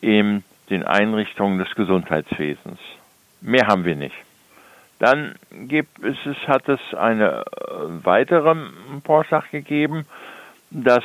in 0.00 0.42
den 0.70 0.84
Einrichtungen 0.84 1.58
des 1.58 1.74
Gesundheitswesens. 1.74 2.78
Mehr 3.40 3.66
haben 3.66 3.84
wir 3.84 3.96
nicht. 3.96 4.14
Dann 4.98 5.34
gibt 5.50 6.02
es, 6.04 6.16
es 6.26 6.36
hat 6.46 6.68
es 6.68 6.80
eine 6.94 7.40
äh, 7.40 8.04
weitere 8.04 8.54
Vorschlag 9.04 9.50
gegeben, 9.50 10.06
dass 10.70 11.04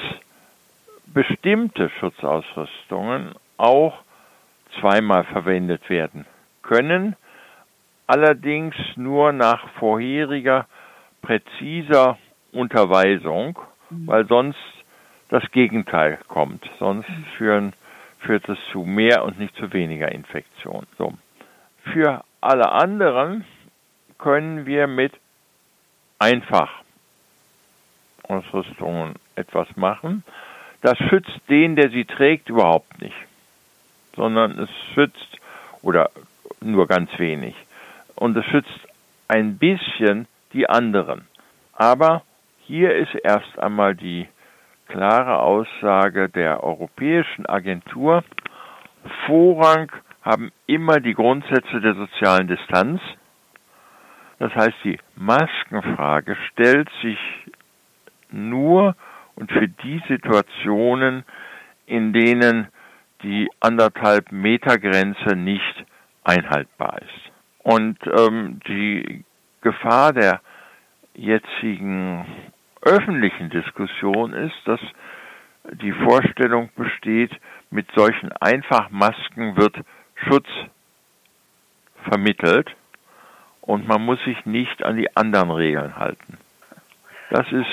bestimmte 1.07 1.89
Schutzausrüstungen 1.99 3.31
auch 3.57 3.97
zweimal 4.79 5.23
verwendet 5.23 5.89
werden 5.89 6.25
können, 6.61 7.15
allerdings 8.05 8.75
nur 8.97 9.31
nach 9.31 9.67
vorheriger 9.79 10.65
präziser 11.21 12.17
Unterweisung, 12.51 13.57
mhm. 13.89 14.07
weil 14.07 14.27
sonst 14.27 14.59
das 15.29 15.43
Gegenteil 15.51 16.19
kommt. 16.27 16.69
Sonst 16.79 17.09
führen, 17.37 17.73
führt 18.25 18.47
es 18.49 18.57
zu 18.71 18.79
mehr 18.79 19.23
und 19.23 19.39
nicht 19.39 19.55
zu 19.55 19.71
weniger 19.73 20.11
Infektion. 20.11 20.85
So. 20.97 21.13
Für 21.93 22.23
alle 22.41 22.71
anderen 22.71 23.45
können 24.17 24.65
wir 24.65 24.87
mit 24.87 25.13
einfach 26.19 26.81
Ausrüstungen 28.23 29.15
etwas 29.35 29.67
machen. 29.75 30.23
Das 30.81 30.97
schützt 31.09 31.39
den, 31.49 31.75
der 31.75 31.89
sie 31.89 32.05
trägt, 32.05 32.49
überhaupt 32.49 33.01
nicht, 33.01 33.15
sondern 34.15 34.57
es 34.59 34.69
schützt 34.93 35.37
oder 35.81 36.09
nur 36.61 36.87
ganz 36.87 37.09
wenig. 37.17 37.55
Und 38.15 38.35
es 38.37 38.45
schützt 38.45 38.79
ein 39.27 39.57
bisschen 39.57 40.27
die 40.53 40.69
anderen. 40.69 41.27
Aber 41.73 42.23
hier 42.61 42.95
ist 42.95 43.13
erst 43.15 43.59
einmal 43.59 43.95
die 43.95 44.27
klare 44.87 45.39
Aussage 45.39 46.29
der 46.29 46.63
Europäischen 46.63 47.45
Agentur. 47.45 48.23
Vorrang 49.25 49.91
haben 50.21 50.51
immer 50.65 50.99
die 50.99 51.13
Grundsätze 51.13 51.81
der 51.81 51.95
sozialen 51.95 52.47
Distanz. 52.47 53.01
Das 54.39 54.53
heißt, 54.53 54.75
die 54.83 54.99
Maskenfrage 55.15 56.35
stellt 56.51 56.89
sich 57.01 57.19
nur 58.31 58.95
und 59.35 59.51
für 59.51 59.67
die 59.67 60.01
Situationen, 60.07 61.23
in 61.85 62.13
denen 62.13 62.67
die 63.21 63.49
anderthalb 63.59 64.31
Meter 64.31 64.77
Grenze 64.77 65.35
nicht 65.35 65.85
einhaltbar 66.23 67.01
ist. 67.01 67.31
Und 67.63 67.97
ähm, 68.07 68.59
die 68.67 69.23
Gefahr 69.61 70.13
der 70.13 70.41
jetzigen 71.15 72.25
öffentlichen 72.85 73.49
Diskussion 73.49 74.33
ist, 74.33 74.55
dass 74.65 74.79
die 75.81 75.91
Vorstellung 75.91 76.69
besteht, 76.75 77.31
mit 77.71 77.87
solchen 77.95 78.31
Einfachmasken 78.39 79.57
wird 79.57 79.75
Schutz 80.27 80.47
vermittelt 82.09 82.69
und 83.61 83.87
man 83.87 84.01
muss 84.03 84.23
sich 84.23 84.45
nicht 84.45 84.83
an 84.83 84.97
die 84.97 85.15
anderen 85.15 85.51
Regeln 85.51 85.97
halten. 85.97 86.37
Das 87.31 87.51
ist 87.51 87.67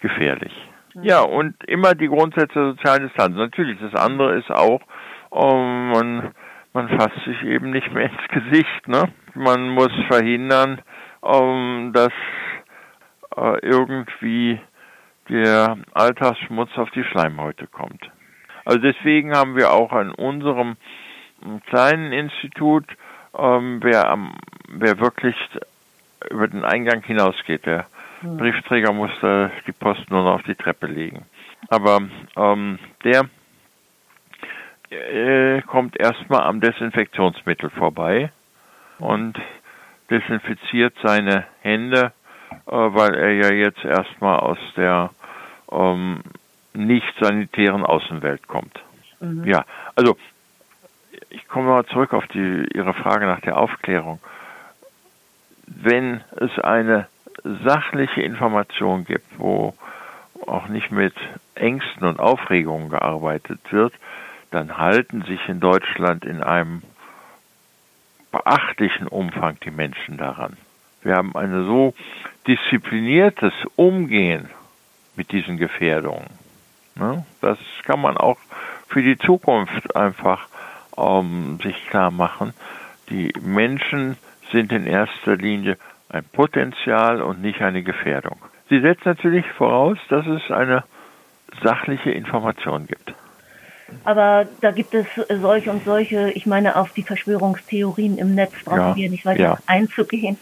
gefährlich. 0.00 0.52
Ja, 0.94 1.20
und 1.20 1.62
immer 1.64 1.94
die 1.94 2.08
Grundsätze 2.08 2.54
der 2.54 2.70
sozialen 2.70 3.08
Distanz. 3.08 3.36
Natürlich, 3.36 3.78
das 3.80 3.94
andere 3.94 4.36
ist 4.38 4.50
auch, 4.50 4.80
um, 5.28 5.90
man, 5.90 6.32
man 6.72 6.88
fasst 6.88 7.22
sich 7.26 7.42
eben 7.42 7.70
nicht 7.70 7.92
mehr 7.92 8.10
ins 8.10 8.28
Gesicht. 8.28 8.88
Ne? 8.88 9.04
Man 9.34 9.68
muss 9.68 9.92
verhindern, 10.08 10.80
um, 11.20 11.92
dass 11.92 12.12
uh, 12.12 12.45
irgendwie 13.36 14.60
der 15.28 15.76
Alltagsschmutz 15.92 16.70
auf 16.76 16.90
die 16.90 17.04
Schleimhäute 17.04 17.66
kommt. 17.66 18.10
Also 18.64 18.78
deswegen 18.78 19.36
haben 19.36 19.56
wir 19.56 19.72
auch 19.72 19.92
an 19.92 20.10
unserem 20.10 20.76
kleinen 21.66 22.12
Institut, 22.12 22.84
ähm, 23.36 23.80
wer, 23.82 24.08
am, 24.08 24.34
wer 24.68 24.98
wirklich 24.98 25.36
über 26.30 26.48
den 26.48 26.64
Eingang 26.64 27.02
hinausgeht, 27.02 27.66
der 27.66 27.86
hm. 28.20 28.38
Briefträger 28.38 28.92
musste 28.92 29.50
die 29.66 29.72
Post 29.72 30.10
nur 30.10 30.24
noch 30.24 30.34
auf 30.34 30.42
die 30.44 30.54
Treppe 30.54 30.86
legen. 30.86 31.26
Aber 31.68 32.00
ähm, 32.36 32.78
der 33.04 33.28
äh, 34.90 35.62
kommt 35.62 35.98
erstmal 35.98 36.42
am 36.42 36.60
Desinfektionsmittel 36.60 37.70
vorbei 37.70 38.32
und 38.98 39.38
desinfiziert 40.10 40.94
seine 41.02 41.44
Hände, 41.60 42.06
äh, 42.06 42.25
weil 42.66 43.14
er 43.14 43.32
ja 43.32 43.52
jetzt 43.52 43.84
erstmal 43.84 44.40
aus 44.40 44.58
der 44.76 45.10
ähm, 45.70 46.20
nicht 46.74 47.12
sanitären 47.20 47.84
Außenwelt 47.84 48.46
kommt. 48.46 48.82
Mhm. 49.20 49.44
Ja, 49.44 49.64
also 49.94 50.16
ich 51.30 51.46
komme 51.48 51.68
mal 51.68 51.86
zurück 51.86 52.12
auf 52.12 52.26
die, 52.28 52.66
Ihre 52.74 52.94
Frage 52.94 53.26
nach 53.26 53.40
der 53.40 53.56
Aufklärung. 53.56 54.20
Wenn 55.66 56.20
es 56.36 56.58
eine 56.58 57.08
sachliche 57.64 58.22
Information 58.22 59.04
gibt, 59.04 59.38
wo 59.38 59.74
auch 60.46 60.68
nicht 60.68 60.90
mit 60.90 61.14
Ängsten 61.54 62.06
und 62.06 62.20
Aufregungen 62.20 62.90
gearbeitet 62.90 63.60
wird, 63.70 63.94
dann 64.50 64.78
halten 64.78 65.22
sich 65.22 65.40
in 65.48 65.60
Deutschland 65.60 66.24
in 66.24 66.42
einem 66.42 66.82
beachtlichen 68.30 69.08
Umfang 69.08 69.58
die 69.64 69.70
Menschen 69.70 70.18
daran. 70.18 70.56
Wir 71.06 71.14
haben 71.14 71.36
ein 71.36 71.66
so 71.66 71.94
diszipliniertes 72.48 73.52
Umgehen 73.76 74.50
mit 75.14 75.30
diesen 75.30 75.56
Gefährdungen. 75.56 76.26
Ne? 76.96 77.24
Das 77.40 77.58
kann 77.84 78.00
man 78.00 78.16
auch 78.16 78.38
für 78.88 79.02
die 79.02 79.16
Zukunft 79.16 79.94
einfach 79.94 80.48
ähm, 80.96 81.60
sich 81.62 81.86
klar 81.88 82.10
machen. 82.10 82.54
Die 83.08 83.32
Menschen 83.40 84.16
sind 84.50 84.72
in 84.72 84.84
erster 84.84 85.36
Linie 85.36 85.78
ein 86.08 86.24
Potenzial 86.24 87.22
und 87.22 87.40
nicht 87.40 87.62
eine 87.62 87.84
Gefährdung. 87.84 88.38
Sie 88.68 88.80
setzt 88.80 89.06
natürlich 89.06 89.46
voraus, 89.52 89.98
dass 90.08 90.26
es 90.26 90.50
eine 90.50 90.82
sachliche 91.62 92.10
Information 92.10 92.88
gibt. 92.88 93.14
Aber 94.04 94.46
da 94.60 94.72
gibt 94.72 94.94
es 94.94 95.06
solche 95.28 95.70
und 95.70 95.84
solche, 95.84 96.30
ich 96.30 96.46
meine, 96.46 96.76
auf 96.76 96.92
die 96.92 97.02
Verschwörungstheorien 97.02 98.18
im 98.18 98.34
Netz 98.34 98.52
brauchen 98.64 98.78
ja, 98.80 98.96
wir 98.96 99.10
nicht 99.10 99.24
weiter 99.24 99.42
ja. 99.42 99.58
einzugehen. 99.66 100.38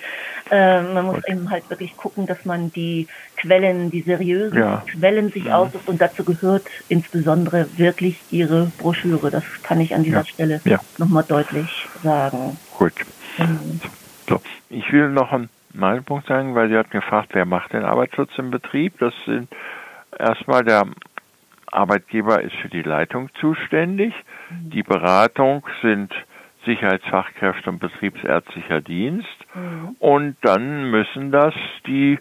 Äh, 0.51 0.83
man 0.83 1.07
muss 1.07 1.17
Gut. 1.17 1.29
eben 1.29 1.51
halt 1.51 1.69
wirklich 1.71 1.97
gucken, 1.97 2.27
dass 2.27 2.45
man 2.45 2.73
die 2.73 3.09
Quellen, 3.37 3.91
die 3.91 4.03
seriösen 4.03 4.59
ja. 4.59 4.85
Quellen 4.87 5.31
sich 5.31 5.45
ja. 5.45 5.57
aussucht 5.57 5.89
und 5.89 6.01
dazu 6.01 6.25
gehört 6.25 6.67
insbesondere 6.89 7.67
wirklich 7.77 8.21
Ihre 8.31 8.71
Broschüre. 8.79 9.31
Das 9.31 9.45
kann 9.63 9.81
ich 9.81 9.95
an 9.95 10.03
dieser 10.03 10.19
ja. 10.19 10.25
Stelle 10.25 10.61
ja. 10.65 10.79
nochmal 10.99 11.25
deutlich 11.27 11.89
sagen. 12.03 12.59
Gut. 12.77 12.93
Mhm. 13.39 13.81
So, 14.29 14.41
ich 14.71 14.93
will 14.93 15.09
noch 15.09 15.33
einen 15.33 15.49
meinen 15.73 16.05
Punkt 16.05 16.27
sagen, 16.27 16.55
weil 16.55 16.69
Sie 16.69 16.77
hatten 16.77 16.91
gefragt, 16.91 17.31
wer 17.33 17.45
macht 17.45 17.73
den 17.73 17.85
Arbeitsschutz 17.85 18.31
im 18.37 18.51
Betrieb? 18.51 18.99
Das 18.99 19.15
sind 19.27 19.49
erstmal 20.19 20.65
der 20.65 20.87
Arbeitgeber 21.75 22.41
ist 22.43 22.55
für 22.57 22.69
die 22.69 22.83
Leitung 22.83 23.31
zuständig. 23.41 24.15
Mhm. 24.51 24.71
Die 24.71 24.83
Beratung 24.83 25.67
sind 25.83 26.13
Sicherheitsfachkräfte 26.65 27.71
und 27.71 27.79
betriebsärztlicher 27.79 28.81
Dienst. 28.81 29.29
Mhm. 29.55 29.97
Und 29.99 30.37
dann 30.43 30.91
müssen 30.91 31.31
das 31.31 31.55
die 31.87 32.19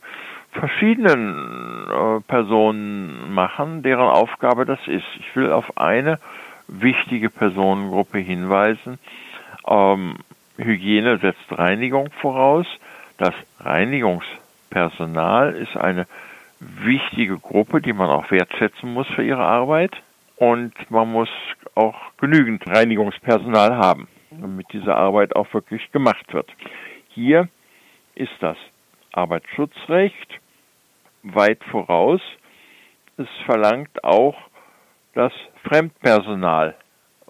verschiedenen 0.51 1.87
äh, 1.89 2.21
Personen 2.21 3.33
machen, 3.33 3.83
deren 3.83 4.07
Aufgabe 4.07 4.65
das 4.65 4.79
ist. 4.87 5.05
Ich 5.19 5.35
will 5.35 5.51
auf 5.51 5.77
eine 5.77 6.19
wichtige 6.67 7.29
Personengruppe 7.29 8.19
hinweisen. 8.19 8.99
Ähm, 9.67 10.15
Hygiene 10.57 11.17
setzt 11.17 11.51
Reinigung 11.51 12.09
voraus. 12.21 12.67
Das 13.17 13.33
Reinigungspersonal 13.59 15.55
ist 15.55 15.75
eine 15.75 16.05
wichtige 16.59 17.37
Gruppe, 17.37 17.81
die 17.81 17.93
man 17.93 18.09
auch 18.09 18.31
wertschätzen 18.31 18.93
muss 18.93 19.07
für 19.07 19.23
ihre 19.23 19.43
Arbeit. 19.43 19.91
Und 20.37 20.73
man 20.89 21.11
muss 21.11 21.29
auch 21.75 21.95
genügend 22.17 22.67
Reinigungspersonal 22.67 23.77
haben, 23.77 24.07
damit 24.41 24.67
diese 24.73 24.95
Arbeit 24.95 25.35
auch 25.35 25.51
wirklich 25.53 25.91
gemacht 25.91 26.33
wird. 26.33 26.49
Hier 27.09 27.47
ist 28.15 28.33
das 28.39 28.57
Arbeitsschutzrecht 29.11 30.39
weit 31.23 31.63
voraus. 31.65 32.21
Es 33.17 33.27
verlangt 33.45 34.03
auch, 34.03 34.35
dass 35.13 35.31
Fremdpersonal 35.63 36.75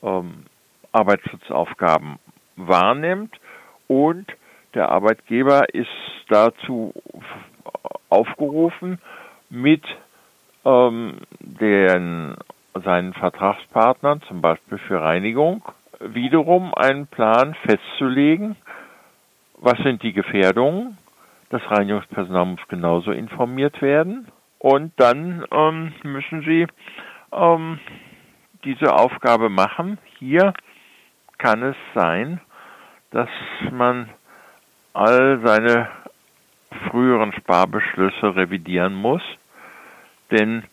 ähm, 0.01 0.45
Arbeitsschutzaufgaben 0.91 2.19
wahrnimmt 2.55 3.35
und 3.87 4.27
der 4.73 4.89
Arbeitgeber 4.89 5.73
ist 5.73 5.89
dazu 6.29 6.93
aufgerufen, 8.09 8.99
mit 9.49 9.83
ähm, 10.65 11.17
den, 11.39 12.35
seinen 12.83 13.13
Vertragspartnern, 13.13 14.21
zum 14.27 14.41
Beispiel 14.41 14.77
für 14.79 15.01
Reinigung, 15.01 15.63
wiederum 16.07 16.73
einen 16.73 17.07
Plan 17.07 17.55
festzulegen, 17.65 18.55
was 19.57 19.77
sind 19.79 20.03
die 20.03 20.13
Gefährdungen. 20.13 20.97
Das 21.49 21.61
Reinigungspersonal 21.69 22.45
muss 22.45 22.67
genauso 22.67 23.11
informiert 23.11 23.81
werden. 23.81 24.27
Und 24.59 24.93
dann 24.97 25.45
ähm, 25.51 25.93
müssen 26.03 26.41
sie 26.43 26.67
ähm, 27.31 27.79
diese 28.63 28.93
Aufgabe 28.93 29.49
machen. 29.49 29.97
Hier 30.19 30.53
kann 31.37 31.61
es 31.63 31.75
sein, 31.93 32.39
dass 33.11 33.29
man 33.71 34.09
all 34.93 35.41
seine 35.43 35.89
früheren 36.89 37.33
Sparbeschlüsse 37.33 38.35
revidieren 38.35 38.95
muss 38.95 39.21
denn 40.33 40.63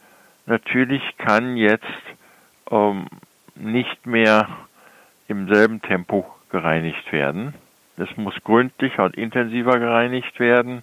natürlich 0.46 1.02
kann 1.18 1.56
jetzt 1.56 1.84
ähm, 2.70 3.06
nicht 3.54 4.06
mehr 4.06 4.48
im 5.30 5.52
selben 5.52 5.80
Tempo 5.80 6.26
gereinigt 6.50 7.12
werden. 7.12 7.54
Es 7.96 8.08
muss 8.16 8.34
gründlicher 8.44 9.04
und 9.04 9.16
intensiver 9.16 9.78
gereinigt 9.78 10.40
werden 10.40 10.82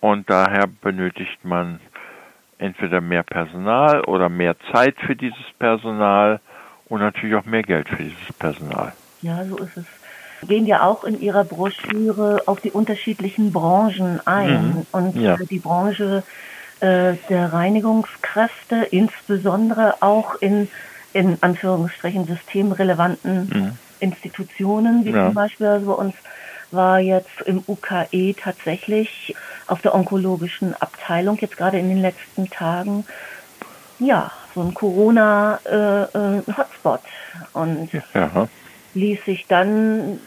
und 0.00 0.28
daher 0.30 0.66
benötigt 0.66 1.44
man 1.44 1.80
entweder 2.58 3.00
mehr 3.00 3.22
Personal 3.22 4.02
oder 4.04 4.28
mehr 4.28 4.54
Zeit 4.72 4.96
für 5.00 5.16
dieses 5.16 5.44
Personal 5.58 6.40
und 6.88 7.00
natürlich 7.00 7.34
auch 7.34 7.44
mehr 7.44 7.62
Geld 7.62 7.88
für 7.88 8.02
dieses 8.02 8.32
Personal. 8.38 8.92
Ja, 9.22 9.44
so 9.44 9.56
ist 9.56 9.76
es. 9.76 9.86
Wir 10.40 10.48
gehen 10.48 10.66
ja 10.66 10.82
auch 10.82 11.04
in 11.04 11.20
Ihrer 11.20 11.44
Broschüre 11.44 12.42
auf 12.46 12.60
die 12.60 12.70
unterschiedlichen 12.70 13.52
Branchen 13.52 14.20
ein. 14.26 14.68
Mhm. 14.68 14.86
Und 14.92 15.16
ja. 15.16 15.36
die 15.36 15.58
Branche 15.58 16.22
äh, 16.80 17.14
der 17.30 17.52
Reinigungskräfte, 17.52 18.86
insbesondere 18.90 20.02
auch 20.02 20.34
in, 20.42 20.68
in 21.14 21.38
Anführungsstrichen 21.40 22.26
systemrelevanten 22.26 23.50
mhm. 23.52 23.72
Institutionen, 24.00 25.06
wie 25.06 25.10
ja. 25.10 25.26
zum 25.26 25.34
Beispiel 25.34 25.66
also 25.66 25.86
bei 25.86 25.94
uns 25.94 26.14
war 26.70 26.98
jetzt 26.98 27.40
im 27.46 27.64
UKE 27.66 28.34
tatsächlich 28.34 29.34
auf 29.66 29.80
der 29.80 29.94
onkologischen 29.94 30.74
Abteilung 30.74 31.38
jetzt 31.40 31.56
gerade 31.56 31.78
in 31.78 31.88
den 31.88 32.02
letzten 32.02 32.50
Tagen 32.50 33.06
ja 33.98 34.30
so 34.54 34.60
ein 34.60 34.74
Corona-Hotspot 34.74 37.00
äh, 37.00 37.04
äh 37.04 37.58
und 37.58 37.88
ja. 38.12 38.46
ließ 38.94 39.24
sich 39.24 39.46
dann 39.46 40.20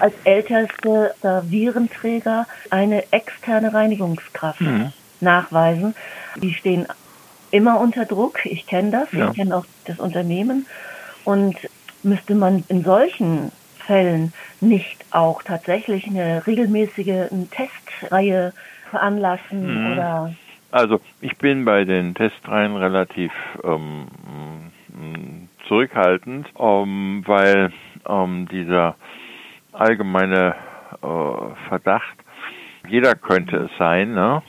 als 0.00 0.14
ältester 0.24 1.14
Virenträger 1.44 2.46
eine 2.70 3.12
externe 3.12 3.74
Reinigungskraft 3.74 4.60
mhm 4.60 4.92
nachweisen. 5.20 5.94
Die 6.36 6.54
stehen 6.54 6.86
immer 7.50 7.80
unter 7.80 8.04
Druck. 8.04 8.44
Ich 8.46 8.66
kenne 8.66 8.90
das. 8.90 9.12
Ja. 9.12 9.30
Ich 9.30 9.36
kenne 9.36 9.56
auch 9.56 9.66
das 9.86 9.98
Unternehmen. 9.98 10.66
Und 11.24 11.56
müsste 12.02 12.34
man 12.34 12.64
in 12.68 12.84
solchen 12.84 13.52
Fällen 13.78 14.32
nicht 14.60 15.04
auch 15.10 15.42
tatsächlich 15.42 16.06
eine 16.06 16.46
regelmäßige 16.46 17.28
Testreihe 17.50 18.52
veranlassen 18.90 19.84
mhm. 19.86 19.92
oder? 19.92 20.34
Also 20.70 21.00
ich 21.20 21.36
bin 21.38 21.64
bei 21.64 21.84
den 21.84 22.14
Testreihen 22.14 22.76
relativ 22.76 23.32
ähm, 23.64 24.06
zurückhaltend, 25.66 26.48
ähm, 26.58 27.22
weil 27.26 27.72
ähm, 28.08 28.48
dieser 28.50 28.96
allgemeine 29.72 30.54
äh, 31.02 31.68
Verdacht 31.68 32.18
jeder 32.86 33.14
könnte 33.14 33.56
es 33.56 33.70
sein, 33.78 34.14
ne? 34.14 34.42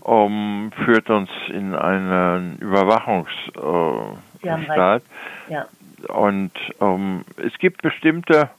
um, 0.00 0.70
führt 0.84 1.10
uns 1.10 1.30
in 1.48 1.74
einen 1.74 2.58
Überwachungsstaat. 2.58 5.02
Äh, 5.48 5.52
ja. 5.52 5.66
Und 6.08 6.52
um, 6.78 7.24
es 7.36 7.56
gibt 7.58 7.82
bestimmte 7.82 8.50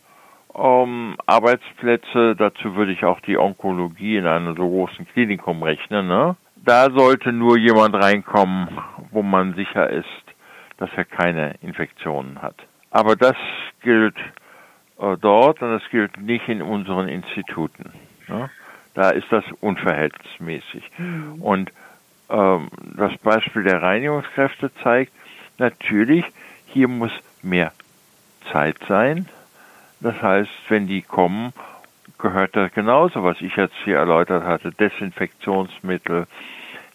um, 0.48 1.16
Arbeitsplätze, 1.26 2.36
dazu 2.36 2.76
würde 2.76 2.92
ich 2.92 3.06
auch 3.06 3.20
die 3.22 3.38
Onkologie 3.38 4.18
in 4.18 4.28
einem 4.28 4.56
so 4.56 4.68
großen 4.68 5.08
Klinikum 5.08 5.64
rechnen. 5.64 6.08
Ne? 6.08 6.36
Da 6.56 6.92
sollte 6.92 7.34
nur 7.34 7.58
jemand 7.58 7.96
reinkommen, 7.96 8.68
wo 9.12 9.24
man 9.24 9.56
sicher 9.56 9.90
ist, 9.90 10.06
dass 10.78 10.90
er 10.96 11.06
keine 11.06 11.56
Infektionen 11.62 12.42
hat. 12.42 12.56
Aber 12.92 13.16
das 13.16 13.36
gilt 13.82 14.16
äh, 15.00 15.18
dort 15.20 15.62
und 15.62 15.72
das 15.72 15.84
gilt 15.90 16.18
nicht 16.18 16.48
in 16.48 16.62
unseren 16.62 17.08
Instituten. 17.08 17.92
Ne? 18.28 18.50
Da 18.94 19.10
ist 19.10 19.32
das 19.32 19.44
unverhältnismäßig. 19.62 20.90
Mhm. 20.98 21.42
Und 21.42 21.72
ähm, 22.30 22.70
das 22.96 23.18
Beispiel 23.18 23.64
der 23.64 23.82
Reinigungskräfte 23.82 24.72
zeigt, 24.84 25.12
natürlich, 25.58 26.26
hier 26.66 26.88
muss 26.88 27.12
mehr 27.42 27.72
Zeit 28.52 28.78
sein. 28.88 29.28
Das 30.00 30.22
heißt, 30.22 30.52
wenn 30.70 30.88
die 30.88 31.02
kommen, 31.02 31.54
gehört 32.18 32.56
das 32.56 32.72
genauso, 32.74 33.24
was 33.24 33.40
ich 33.42 33.56
jetzt 33.56 33.76
hier 33.84 33.98
erläutert 33.98 34.44
hatte, 34.44 34.72
Desinfektionsmittel, 34.72 36.28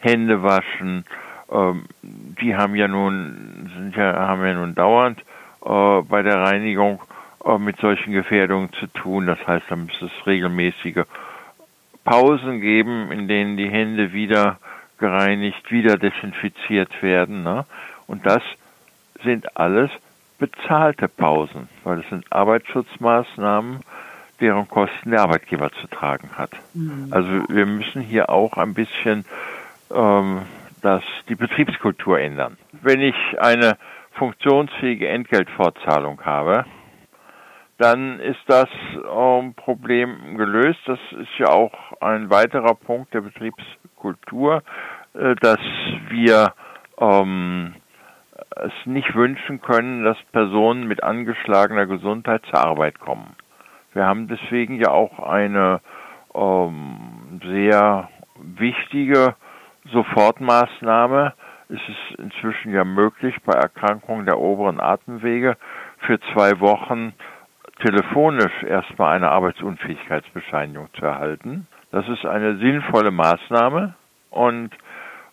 Hände 0.00 0.42
waschen, 0.42 1.04
ähm, 1.50 1.84
die 2.02 2.54
haben 2.54 2.74
ja 2.74 2.88
nun, 2.88 3.70
sind 3.74 3.96
ja, 3.96 4.14
haben 4.28 4.44
ja 4.44 4.54
nun 4.54 4.74
dauernd 4.74 5.20
äh, 5.64 6.02
bei 6.02 6.22
der 6.22 6.42
Reinigung 6.42 7.00
äh, 7.44 7.58
mit 7.58 7.78
solchen 7.78 8.12
Gefährdungen 8.12 8.72
zu 8.74 8.86
tun. 8.88 9.26
Das 9.26 9.44
heißt, 9.46 9.66
da 9.68 9.76
müsste 9.76 10.06
es 10.06 10.26
regelmäßige 10.26 11.04
Pausen 12.08 12.62
geben, 12.62 13.12
in 13.12 13.28
denen 13.28 13.58
die 13.58 13.68
Hände 13.68 14.14
wieder 14.14 14.58
gereinigt, 14.98 15.70
wieder 15.70 15.98
desinfiziert 15.98 17.02
werden. 17.02 17.42
Ne? 17.42 17.66
Und 18.06 18.24
das 18.24 18.42
sind 19.24 19.58
alles 19.58 19.90
bezahlte 20.38 21.08
Pausen, 21.08 21.68
weil 21.84 21.98
das 21.98 22.08
sind 22.08 22.24
Arbeitsschutzmaßnahmen, 22.32 23.80
deren 24.40 24.68
Kosten 24.68 25.10
der 25.10 25.20
Arbeitgeber 25.20 25.70
zu 25.72 25.86
tragen 25.88 26.30
hat. 26.36 26.52
Mhm. 26.72 27.08
Also 27.10 27.28
wir 27.48 27.66
müssen 27.66 28.00
hier 28.00 28.30
auch 28.30 28.56
ein 28.56 28.72
bisschen 28.72 29.26
ähm, 29.94 30.42
das, 30.80 31.02
die 31.28 31.34
Betriebskultur 31.34 32.18
ändern. 32.20 32.56
Wenn 32.72 33.02
ich 33.02 33.16
eine 33.38 33.76
funktionsfähige 34.12 35.08
Entgeltfortzahlung 35.08 36.24
habe, 36.24 36.64
dann 37.78 38.18
ist 38.20 38.40
das 38.46 38.68
ähm, 38.94 39.54
Problem 39.54 40.36
gelöst. 40.36 40.80
Das 40.86 40.98
ist 41.12 41.38
ja 41.38 41.48
auch 41.48 41.72
ein 42.00 42.28
weiterer 42.28 42.74
Punkt 42.74 43.14
der 43.14 43.20
Betriebskultur, 43.20 44.62
äh, 45.14 45.34
dass 45.36 45.60
wir 46.08 46.52
ähm, 47.00 47.74
es 48.56 48.72
nicht 48.84 49.14
wünschen 49.14 49.60
können, 49.60 50.04
dass 50.04 50.16
Personen 50.32 50.88
mit 50.88 51.02
angeschlagener 51.02 51.86
Gesundheit 51.86 52.44
zur 52.46 52.64
Arbeit 52.64 52.98
kommen. 52.98 53.36
Wir 53.94 54.06
haben 54.06 54.28
deswegen 54.28 54.76
ja 54.80 54.90
auch 54.90 55.18
eine 55.20 55.80
ähm, 56.34 57.40
sehr 57.44 58.08
wichtige 58.36 59.34
Sofortmaßnahme. 59.92 61.32
Es 61.68 61.80
ist 61.88 62.18
inzwischen 62.18 62.72
ja 62.72 62.84
möglich, 62.84 63.36
bei 63.44 63.52
Erkrankungen 63.52 64.26
der 64.26 64.38
oberen 64.38 64.80
Atemwege 64.80 65.56
für 65.98 66.18
zwei 66.32 66.58
Wochen 66.60 67.12
telefonisch 67.80 68.62
erstmal 68.64 69.16
eine 69.16 69.30
Arbeitsunfähigkeitsbescheinigung 69.30 70.88
zu 70.94 71.04
erhalten. 71.04 71.66
Das 71.90 72.08
ist 72.08 72.24
eine 72.24 72.56
sinnvolle 72.58 73.10
Maßnahme 73.10 73.94
und 74.30 74.70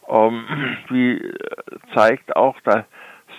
ähm, 0.07 0.45
die 0.89 1.33
zeigt 1.93 2.35
auch 2.35 2.55
das 2.63 2.85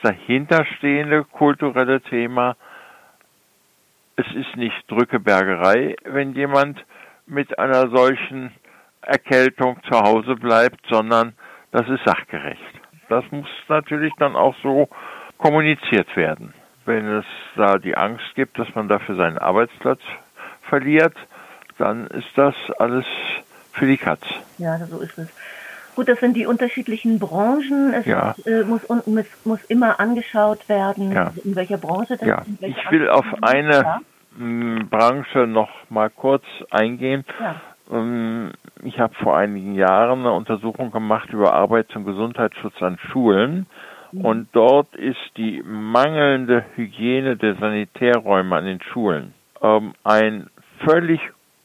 dahinterstehende 0.02 1.24
kulturelle 1.24 2.00
Thema. 2.02 2.56
Es 4.16 4.26
ist 4.34 4.56
nicht 4.56 4.90
Drückebergerei, 4.90 5.96
wenn 6.04 6.32
jemand 6.32 6.84
mit 7.26 7.58
einer 7.58 7.88
solchen 7.88 8.52
Erkältung 9.02 9.78
zu 9.90 9.98
Hause 9.98 10.36
bleibt, 10.36 10.80
sondern 10.88 11.34
das 11.72 11.88
ist 11.88 12.04
sachgerecht. 12.04 12.80
Das 13.08 13.24
muss 13.30 13.48
natürlich 13.68 14.12
dann 14.18 14.36
auch 14.36 14.54
so 14.62 14.88
kommuniziert 15.38 16.14
werden 16.16 16.54
wenn 16.86 17.06
es 17.18 17.24
da 17.56 17.78
die 17.78 17.96
Angst 17.96 18.34
gibt, 18.34 18.58
dass 18.58 18.74
man 18.74 18.88
dafür 18.88 19.16
seinen 19.16 19.38
Arbeitsplatz 19.38 20.00
verliert, 20.62 21.14
dann 21.78 22.06
ist 22.08 22.28
das 22.36 22.54
alles 22.78 23.04
für 23.72 23.86
die 23.86 23.96
Katz. 23.98 24.22
Ja, 24.58 24.78
so 24.86 25.00
ist 25.00 25.18
es. 25.18 25.28
Gut, 25.94 26.08
das 26.08 26.20
sind 26.20 26.36
die 26.36 26.46
unterschiedlichen 26.46 27.18
Branchen. 27.18 27.94
Es 27.94 28.04
ja. 28.06 28.34
äh, 28.44 28.64
muss, 28.64 28.82
muss, 29.06 29.24
muss, 29.44 29.64
immer 29.64 29.98
angeschaut 29.98 30.68
werden, 30.68 31.12
ja. 31.12 31.32
in 31.42 31.56
welcher 31.56 31.78
Branche 31.78 32.18
das 32.18 32.28
ja. 32.28 32.38
ist. 32.60 32.62
Ich 32.62 32.90
will 32.90 33.08
auf 33.08 33.26
eine. 33.42 34.00
Branche 34.38 35.46
noch 35.46 35.70
mal 35.88 36.10
kurz 36.10 36.44
eingehen. 36.70 37.24
Ja. 37.40 37.56
Ähm, 37.90 38.52
ich 38.82 38.98
habe 38.98 39.14
vor 39.14 39.36
einigen 39.36 39.74
Jahren 39.74 40.20
eine 40.20 40.32
Untersuchung 40.32 40.90
gemacht 40.90 41.30
über 41.32 41.54
Arbeits- 41.54 41.94
und 41.96 42.04
Gesundheitsschutz 42.04 42.82
an 42.82 42.98
Schulen. 43.10 43.66
Und 44.22 44.48
dort 44.52 44.94
ist 44.94 45.18
die 45.36 45.62
mangelnde 45.64 46.64
Hygiene 46.74 47.36
der 47.36 47.56
Sanitärräume 47.56 48.56
an 48.56 48.64
den 48.64 48.80
Schulen 48.80 49.34
ähm, 49.62 49.92
ein 50.04 50.48
völlig 50.84 51.20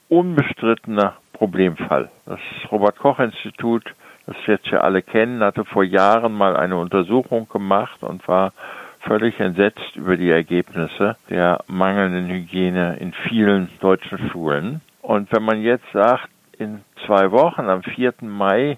unbestrittener 0.10 1.16
Problemfall. 1.34 2.10
Das 2.26 2.39
Robert 2.72 2.97
Koch 2.97 3.20
Institut, 3.20 3.84
das 4.26 4.36
jetzt 4.45 4.68
ja 4.68 4.82
alle 4.82 5.02
kennen, 5.02 5.43
hatte 5.43 5.66
vor 5.66 5.84
Jahren 5.84 6.34
mal 6.34 6.56
eine 6.56 6.78
Untersuchung 6.78 7.47
gemacht 7.49 8.04
und 8.04 8.28
war 8.28 8.54
völlig 9.02 9.39
entsetzt 9.39 9.95
über 9.95 10.16
die 10.16 10.30
Ergebnisse 10.30 11.16
der 11.30 11.64
mangelnden 11.68 12.30
Hygiene 12.30 12.97
in 12.99 13.14
vielen 13.28 13.70
deutschen 13.80 14.30
Schulen. 14.30 14.82
Und 15.02 15.32
wenn 15.32 15.43
man 15.43 15.62
jetzt 15.62 15.91
sagt, 15.91 16.30
in 16.58 16.82
zwei 17.08 17.32
Wochen, 17.32 17.62
am 17.62 17.82
4. 17.82 18.14
Mai, 18.22 18.78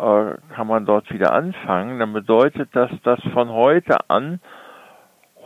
äh, 0.00 0.36
kann 0.54 0.66
man 0.66 0.86
dort 0.86 1.10
wieder 1.12 1.32
anfangen, 1.32 1.98
dann 1.98 2.12
bedeutet 2.12 2.70
das, 2.72 2.90
dass 3.02 3.20
von 3.32 3.50
heute 3.50 3.98
an 4.08 4.40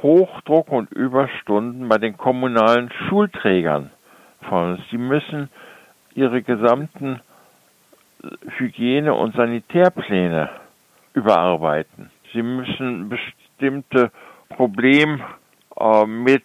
Hochdruck 0.02 0.70
und 0.70 0.92
Überstunden 0.92 1.88
bei 1.88 1.98
den 1.98 2.16
kommunalen 2.16 2.90
Schulträgern 3.08 3.90
von 4.48 4.82
Sie 4.90 4.98
müssen 4.98 5.48
ihre 6.14 6.42
gesamten 6.42 7.20
Hygiene- 8.58 9.14
und 9.14 9.34
Sanitärpläne 9.34 10.50
überarbeiten. 11.14 12.10
Sie 12.32 12.42
müssen 12.42 13.08
bestimmte 13.08 14.10
Probleme 14.50 15.20
äh, 15.78 16.06
mit 16.06 16.44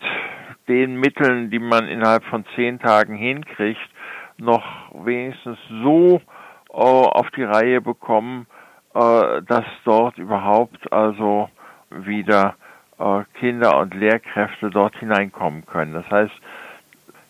den 0.67 0.95
Mitteln, 0.95 1.49
die 1.49 1.59
man 1.59 1.87
innerhalb 1.87 2.23
von 2.25 2.45
zehn 2.55 2.79
Tagen 2.79 3.15
hinkriegt, 3.15 3.79
noch 4.37 4.63
wenigstens 5.05 5.57
so 5.83 6.17
äh, 6.17 6.38
auf 6.69 7.29
die 7.31 7.43
Reihe 7.43 7.81
bekommen, 7.81 8.47
äh, 8.93 9.41
dass 9.43 9.65
dort 9.85 10.17
überhaupt 10.17 10.91
also 10.91 11.49
wieder 11.89 12.55
äh, 12.99 13.23
Kinder 13.39 13.77
und 13.79 13.93
Lehrkräfte 13.93 14.69
dort 14.69 14.95
hineinkommen 14.97 15.65
können. 15.65 15.93
Das 15.93 16.09
heißt, 16.09 16.33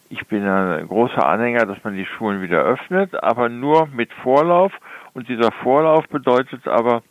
ich 0.10 0.26
bin 0.28 0.46
ein 0.48 0.88
großer 0.88 1.26
Anhänger, 1.26 1.66
dass 1.66 1.84
man 1.84 1.96
die 1.96 2.06
Schulen 2.06 2.42
wieder 2.42 2.64
öffnet, 2.64 3.24
aber 3.24 3.48
nur 3.48 3.88
mit 3.88 4.12
Vorlauf. 4.24 4.74
Und 5.14 5.30
dieser 5.30 5.52
Vorlauf 5.52 6.08
bedeutet 6.08 6.68
aber, 6.68 7.04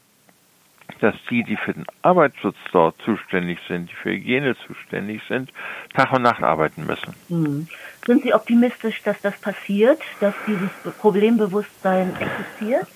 dass 1.00 1.14
die, 1.30 1.42
die 1.44 1.56
für 1.56 1.72
den 1.72 1.86
Arbeitsschutz 2.02 2.56
dort 2.72 3.00
zuständig 3.02 3.58
sind, 3.68 3.90
die 3.90 3.94
für 3.94 4.10
Hygiene 4.10 4.56
zuständig 4.66 5.22
sind, 5.28 5.50
Tag 5.94 6.12
und 6.12 6.22
Nacht 6.22 6.42
arbeiten 6.42 6.84
müssen. 6.84 7.14
Mhm. 7.28 7.68
Sind 8.06 8.22
Sie 8.22 8.34
optimistisch, 8.34 9.00
dass 9.04 9.16
das 9.22 9.34
passiert, 9.40 10.00
dass 10.20 10.34
dieses 10.46 10.70
Problembewusstsein 10.98 12.16
existiert? 12.16 12.86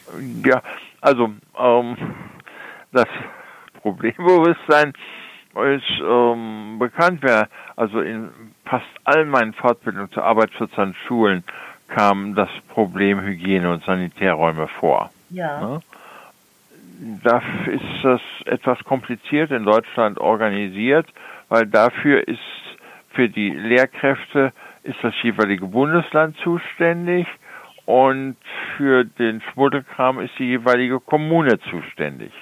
Ja, 0.45 0.63
also 1.01 1.33
ähm, 1.59 1.97
das 2.93 3.07
Problembewusstsein 3.81 4.93
ist 5.55 6.03
ähm, 6.03 6.79
bekannt. 6.79 7.19
Wer, 7.23 7.49
also 7.77 8.01
in 8.01 8.31
fast 8.65 8.87
all 9.05 9.27
meinen 9.27 9.53
Fortbildungen 9.53 10.11
zur 10.13 10.25
Arbeitsschutz 10.25 10.79
an 10.79 10.95
Schulen 11.07 11.45
kam 11.89 12.35
das 12.35 12.49
Problem 12.69 13.21
Hygiene 13.21 13.71
und 13.71 13.85
Sanitärräume 13.85 14.69
vor. 14.81 15.11
Ja. 15.31 15.61
Ne? 15.61 15.83
Dafür 17.25 17.73
ist 17.73 18.05
das 18.05 18.21
etwas 18.45 18.79
kompliziert 18.85 19.51
in 19.51 19.65
Deutschland 19.65 20.19
organisiert, 20.19 21.07
weil 21.49 21.67
dafür 21.67 22.27
ist 22.29 22.39
für 23.11 23.29
die 23.29 23.51
Lehrkräfte 23.51 24.53
ist 24.85 24.99
das 25.03 25.15
jeweilige 25.23 25.67
Bundesland 25.67 26.37
zuständig 26.39 27.27
und 27.87 28.37
für 28.77 29.05
den 29.05 29.41
Schmuddelkram 29.41 30.21
ist 30.21 30.39
die 30.39 30.47
jeweilige 30.47 31.01
Kommune 31.01 31.59
zuständig. 31.71 32.33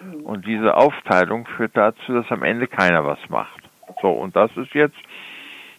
Mhm. 0.00 0.22
Und 0.22 0.44
diese 0.44 0.76
Aufteilung 0.76 1.46
führt 1.46 1.76
dazu, 1.76 2.12
dass 2.12 2.30
am 2.32 2.42
Ende 2.42 2.66
keiner 2.66 3.06
was 3.06 3.20
macht. 3.28 3.62
So, 4.02 4.10
und 4.10 4.34
das 4.34 4.50
ist 4.56 4.74
jetzt 4.74 4.98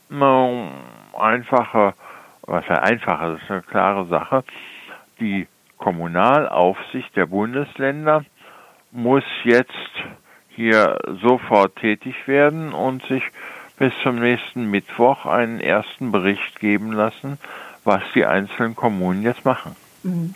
eine 0.09 0.71
einfache, 1.19 1.93
was 2.43 2.65
ja 2.67 2.75
einfache, 2.75 3.34
das 3.34 3.41
ist 3.41 3.51
eine 3.51 3.61
klare 3.63 4.05
Sache. 4.05 4.45
Die 5.19 5.47
Kommunalaufsicht 5.82 7.15
der 7.15 7.25
Bundesländer 7.25 8.23
muss 8.91 9.23
jetzt 9.43 9.71
hier 10.49 10.97
sofort 11.21 11.75
tätig 11.77 12.27
werden 12.27 12.71
und 12.71 13.03
sich 13.07 13.23
bis 13.77 13.91
zum 14.03 14.19
nächsten 14.19 14.69
Mittwoch 14.69 15.25
einen 15.25 15.59
ersten 15.59 16.11
Bericht 16.11 16.59
geben 16.59 16.91
lassen, 16.91 17.39
was 17.84 18.03
die 18.13 18.25
einzelnen 18.25 18.75
Kommunen 18.75 19.23
jetzt 19.23 19.43
machen. 19.43 19.75
Mhm. 20.03 20.34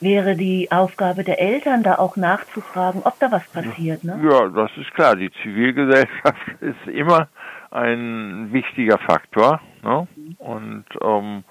Wäre 0.00 0.36
die 0.36 0.70
Aufgabe 0.72 1.22
der 1.22 1.40
Eltern 1.40 1.82
da 1.82 1.96
auch 1.96 2.16
nachzufragen, 2.16 3.02
ob 3.04 3.18
da 3.18 3.30
was 3.30 3.46
passiert, 3.48 4.04
ne? 4.04 4.18
Ja, 4.22 4.48
das 4.48 4.70
ist 4.76 4.94
klar. 4.94 5.16
Die 5.16 5.30
Zivilgesellschaft 5.42 6.48
ist 6.60 6.86
immer 6.86 7.28
ein 7.70 8.52
wichtiger 8.52 8.96
Faktor. 8.96 9.60
Ne? 9.82 10.06
Mhm. 10.16 10.36
Und 10.38 10.84
ähm, 11.02 11.44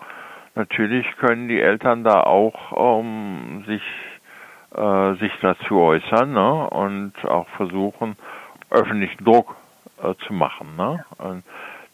natürlich 0.58 1.06
können 1.18 1.48
die 1.48 1.62
Eltern 1.62 2.04
da 2.04 2.22
auch 2.22 3.00
ähm, 3.00 3.64
sich, 3.68 3.82
äh, 4.76 5.14
sich 5.16 5.32
dazu 5.42 5.80
äußern 5.80 6.34
ne? 6.34 6.70
und 6.70 7.14
auch 7.26 7.48
versuchen, 7.50 8.18
öffentlichen 8.72 9.24
Druck 9.24 9.56
äh, 10.02 10.14
zu 10.26 10.34
machen. 10.34 10.76
Ne? 10.76 11.06
In 11.24 11.44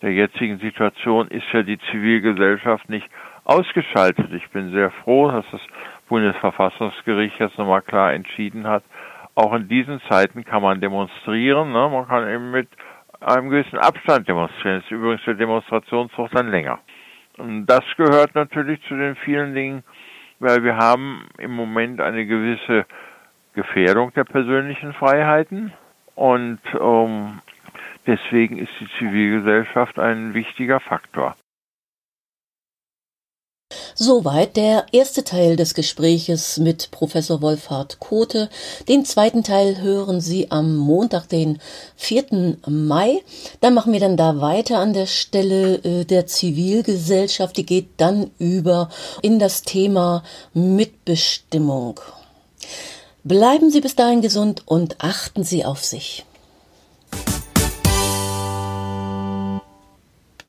der 0.01 0.13
jetzigen 0.13 0.59
Situation 0.59 1.27
ist 1.27 1.45
ja 1.51 1.63
die 1.63 1.77
Zivilgesellschaft 1.91 2.89
nicht 2.89 3.07
ausgeschaltet. 3.43 4.31
Ich 4.33 4.49
bin 4.51 4.71
sehr 4.71 4.91
froh, 5.03 5.29
dass 5.29 5.45
das 5.51 5.61
Bundesverfassungsgericht 6.07 7.39
jetzt 7.39 7.57
nochmal 7.57 7.81
klar 7.81 8.13
entschieden 8.13 8.65
hat. 8.65 8.83
Auch 9.35 9.53
in 9.53 9.67
diesen 9.67 9.99
Zeiten 10.09 10.45
kann 10.45 10.61
man 10.61 10.79
demonstrieren. 10.79 11.71
Ne? 11.71 11.89
Man 11.89 12.07
kann 12.07 12.29
eben 12.29 12.51
mit 12.51 12.69
einem 13.19 13.49
gewissen 13.49 13.79
Abstand 13.79 14.27
demonstrieren. 14.27 14.77
Das 14.77 14.85
ist 14.85 14.91
übrigens 14.91 15.23
der 15.25 15.33
Demonstrationszug 15.33 16.29
dann 16.31 16.49
länger. 16.49 16.79
Und 17.37 17.65
das 17.65 17.83
gehört 17.97 18.35
natürlich 18.35 18.81
zu 18.87 18.95
den 18.95 19.15
vielen 19.15 19.53
Dingen, 19.55 19.83
weil 20.39 20.63
wir 20.63 20.77
haben 20.77 21.27
im 21.37 21.51
Moment 21.51 22.01
eine 22.01 22.25
gewisse 22.25 22.85
Gefährdung 23.53 24.13
der 24.13 24.23
persönlichen 24.23 24.93
Freiheiten 24.93 25.73
und 26.15 26.59
ähm, 26.79 27.39
Deswegen 28.05 28.57
ist 28.57 28.71
die 28.79 28.89
Zivilgesellschaft 28.97 29.97
ein 29.97 30.33
wichtiger 30.33 30.79
Faktor. 30.81 31.35
Soweit 33.95 34.55
der 34.55 34.85
erste 34.91 35.23
Teil 35.23 35.55
des 35.55 35.73
Gespräches 35.73 36.57
mit 36.57 36.91
Professor 36.91 37.41
Wolfhard 37.41 37.99
Kote. 37.99 38.49
Den 38.87 39.05
zweiten 39.05 39.43
Teil 39.43 39.81
hören 39.81 40.21
Sie 40.21 40.51
am 40.51 40.75
Montag, 40.75 41.27
den 41.29 41.59
4. 41.95 42.57
Mai. 42.67 43.21
Dann 43.61 43.73
machen 43.73 43.93
wir 43.93 43.99
dann 43.99 44.17
da 44.17 44.41
weiter 44.41 44.79
an 44.79 44.93
der 44.93 45.07
Stelle 45.07 45.75
äh, 45.83 46.05
der 46.05 46.27
Zivilgesellschaft. 46.27 47.57
Die 47.57 47.65
geht 47.65 47.89
dann 47.97 48.31
über 48.39 48.89
in 49.21 49.39
das 49.39 49.61
Thema 49.61 50.23
Mitbestimmung. 50.53 51.99
Bleiben 53.23 53.71
Sie 53.71 53.79
bis 53.79 53.95
dahin 53.95 54.21
gesund 54.21 54.63
und 54.65 54.97
achten 54.99 55.43
Sie 55.43 55.63
auf 55.63 55.83
sich. 55.83 56.25